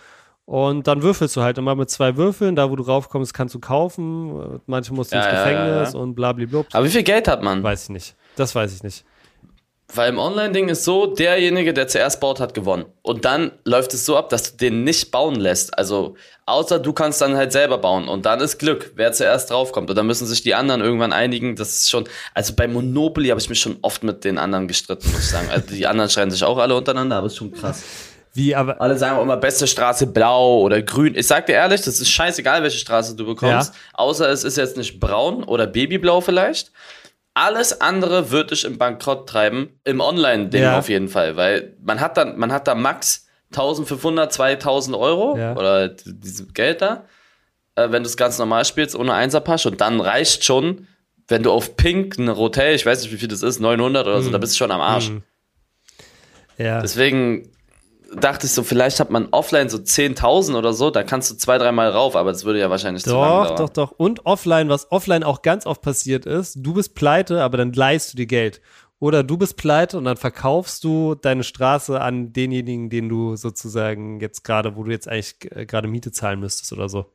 [0.45, 3.59] und dann würfelst du halt immer mit zwei Würfeln, da wo du raufkommst, kannst du
[3.59, 6.03] kaufen, manche musst du Ja, ins ja, Gefängnis ja, ja.
[6.03, 6.65] und blablablub.
[6.73, 7.61] Aber wie viel Geld hat man?
[7.61, 9.05] Weiß ich nicht, das weiß ich nicht.
[9.93, 12.85] Weil im Online-Ding ist so, derjenige, der zuerst baut, hat gewonnen.
[13.01, 15.77] Und dann läuft es so ab, dass du den nicht bauen lässt.
[15.77, 16.15] Also,
[16.45, 18.07] außer du kannst dann halt selber bauen.
[18.07, 19.89] Und dann ist Glück, wer zuerst draufkommt.
[19.89, 21.55] Und dann müssen sich die anderen irgendwann einigen.
[21.55, 25.11] Das ist schon, also bei Monopoly habe ich mich schon oft mit den anderen gestritten,
[25.11, 25.49] muss ich sagen.
[25.51, 27.83] Also die anderen schreien sich auch alle untereinander, aber ist schon krass.
[28.33, 31.15] Wie, aber, Alle sagen auch immer, beste Straße blau oder grün.
[31.15, 33.73] Ich sag dir ehrlich, das ist scheißegal, welche Straße du bekommst.
[33.73, 33.79] Ja.
[33.93, 36.71] Außer es ist jetzt nicht braun oder babyblau vielleicht.
[37.33, 39.79] Alles andere wird dich im Bankrott treiben.
[39.85, 40.77] Im Online-Ding Ja.
[40.79, 41.37] auf jeden Fall.
[41.37, 45.55] Weil man hat dann, man hat da max 1500, 2000 Euro Ja.
[45.55, 47.05] oder d- diese Geld da.
[47.75, 49.65] Äh, wenn du es ganz normal spielst, ohne Einserpasch.
[49.65, 50.87] Und dann reicht schon,
[51.29, 54.21] wenn du auf Pink eine Rotel, ich weiß nicht, wie viel das ist, 900 oder
[54.21, 55.09] so, da bist du schon am Arsch.
[55.09, 55.23] Mhm.
[56.57, 56.81] ja.
[56.81, 57.49] Deswegen
[58.15, 61.57] dachte ich so, vielleicht hat man offline so 10.000 oder so, da kannst du zwei,
[61.57, 63.57] dreimal rauf, aber das würde ja wahrscheinlich zu lange Doch, dauern.
[63.57, 63.91] doch, doch.
[63.91, 68.13] Und offline, was offline auch ganz oft passiert ist, du bist pleite, aber dann leihst
[68.13, 68.61] du dir Geld.
[68.99, 74.19] Oder du bist pleite und dann verkaufst du deine Straße an denjenigen, den du sozusagen
[74.19, 77.05] jetzt gerade, wo du jetzt eigentlich äh, gerade Miete zahlen müsstest oder so.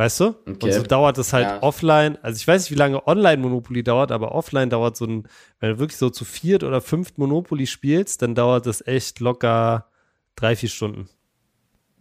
[0.00, 0.28] Weißt du?
[0.46, 0.72] Und Okay.
[0.72, 1.62] so dauert es halt Ja.
[1.62, 2.16] offline.
[2.22, 5.28] Also ich weiß nicht, wie lange Online-Monopoly dauert, aber offline dauert so ein,
[5.58, 9.90] wenn du wirklich so zu viert oder fünft Monopoly spielst, dann dauert das echt locker
[10.36, 11.06] drei, vier Stunden.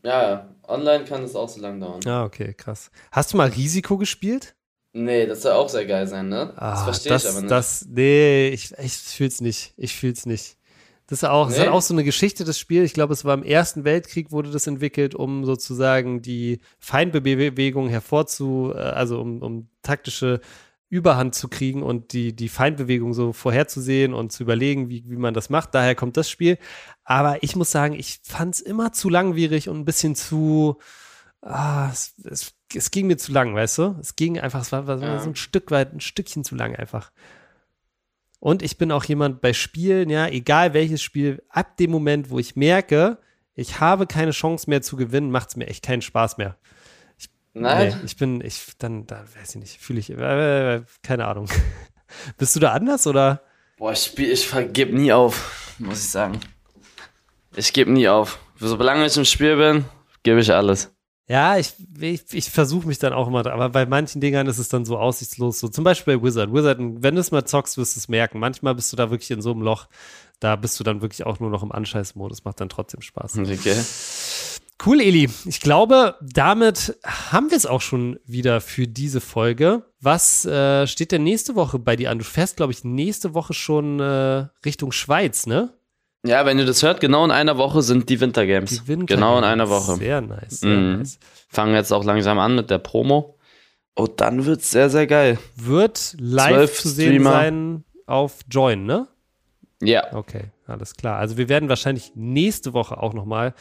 [0.05, 1.99] Ja, online kann es auch so lange dauern.
[2.07, 2.89] Ah, okay, krass.
[3.11, 4.55] Hast du mal Risiko gespielt?
[4.93, 6.53] Nee, das soll auch sehr geil sein, ne?
[6.55, 7.51] das Ah, verstehe das, ich aber nicht.
[7.51, 9.73] Das, nee, ich, ich fühl's nicht.
[9.75, 10.55] Ich fühl's nicht.
[11.09, 11.63] Das ist auch, das Nee?
[11.65, 12.83] hat auch so eine Geschichte, das Spiel.
[12.83, 18.71] Ich glaube, es war im Ersten Weltkrieg wurde das entwickelt, um sozusagen die Feindbewegung hervorzu,
[18.75, 20.39] äh, also um, um taktische
[20.87, 25.33] Überhand zu kriegen und die, die Feindbewegung so vorherzusehen und zu überlegen, wie, wie man
[25.33, 25.73] das macht.
[25.73, 26.57] Daher kommt das Spiel.
[27.03, 30.77] Aber ich muss sagen, ich fand's immer zu langwierig und ein bisschen zu,
[31.41, 33.95] ah, es, es, es ging mir zu lang, weißt du?
[33.99, 35.19] Es ging einfach, es war, war Ja.
[35.19, 37.11] so ein Stück weit, ein Stückchen zu lang einfach.
[38.39, 42.39] Und ich bin auch jemand bei Spielen, ja, egal welches Spiel, ab dem Moment, wo
[42.39, 43.17] ich merke,
[43.53, 46.57] ich habe keine Chance mehr zu gewinnen, macht es mir echt keinen Spaß mehr.
[47.53, 47.89] Nein?
[47.89, 51.49] Nee, ich bin, ich, dann, da weiß ich nicht, fühle ich, äh, keine Ahnung.
[52.37, 53.43] Bist du da anders oder?
[53.77, 56.39] Boah, ich spiel, ich gebe nie auf, muss ich sagen.
[57.55, 58.39] Ich gebe nie auf.
[58.57, 59.85] Solange ich im Spiel bin,
[60.23, 60.93] gebe ich alles.
[61.29, 64.67] Ja, ich, ich, ich versuche mich dann auch immer, aber bei manchen Dingern ist es
[64.67, 65.59] dann so aussichtslos.
[65.59, 66.51] So zum Beispiel bei Wizard.
[66.51, 68.39] Wizard, wenn du es mal zockst, wirst du es merken.
[68.39, 69.87] Manchmal bist du da wirklich in so einem Loch,
[70.39, 72.45] da bist du dann wirklich auch nur noch im Anscheißmodus.
[72.45, 73.37] Macht dann trotzdem Spaß.
[73.37, 73.75] Okay.
[74.83, 75.29] Cool, Eli.
[75.45, 79.83] Ich glaube, damit haben wir es auch schon wieder für diese Folge.
[80.01, 82.17] Was äh, steht denn nächste Woche bei dir an?
[82.17, 85.73] Du fährst, glaube ich, nächste Woche schon äh, Richtung Schweiz, ne?
[86.25, 88.71] Ja, wenn ihr das hört, genau in einer Woche sind die Wintergames.
[88.71, 89.95] Die Winter Genau in einer Woche.
[89.95, 90.97] Sehr nice, sehr Mhm.
[90.99, 91.19] nice.
[91.47, 93.37] Fangen jetzt auch langsam an mit der Promo.
[93.95, 95.37] Und dann wird's sehr, sehr geil.
[95.55, 99.07] Wird live zu sehen sein auf Join, ne?
[99.81, 100.13] Ja.
[100.13, 101.17] Okay, alles klar.
[101.19, 103.53] Also wir werden wahrscheinlich nächste Woche auch nochmal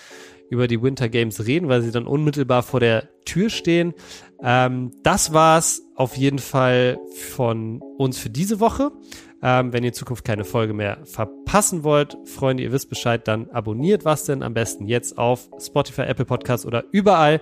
[0.50, 3.94] über die Winter Games reden, weil sie dann unmittelbar vor der Tür stehen.
[4.42, 6.98] Ähm, das war's auf jeden Fall
[7.34, 8.90] von uns für diese Woche.
[9.42, 13.48] Ähm, wenn ihr in Zukunft keine Folge mehr verpassen wollt, Freunde, ihr wisst Bescheid, dann
[13.50, 17.40] abonniert was denn am besten jetzt auf Spotify, Apple Podcasts oder überall,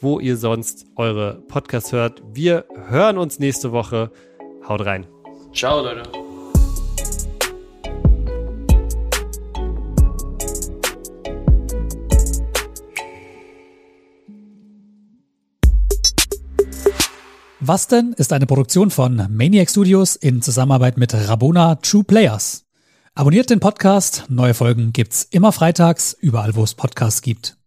[0.00, 2.22] wo ihr sonst eure Podcasts hört.
[2.32, 4.10] Wir hören uns nächste Woche.
[4.68, 5.06] Haut rein.
[5.52, 6.21] Ciao, Leute.
[17.64, 22.64] Was denn ist eine Produktion von Maniac Studios in Zusammenarbeit mit Rabona True Players.
[23.14, 27.61] Abonniert den Podcast, neue Folgen gibt's immer freitags, überall wo es Podcasts gibt.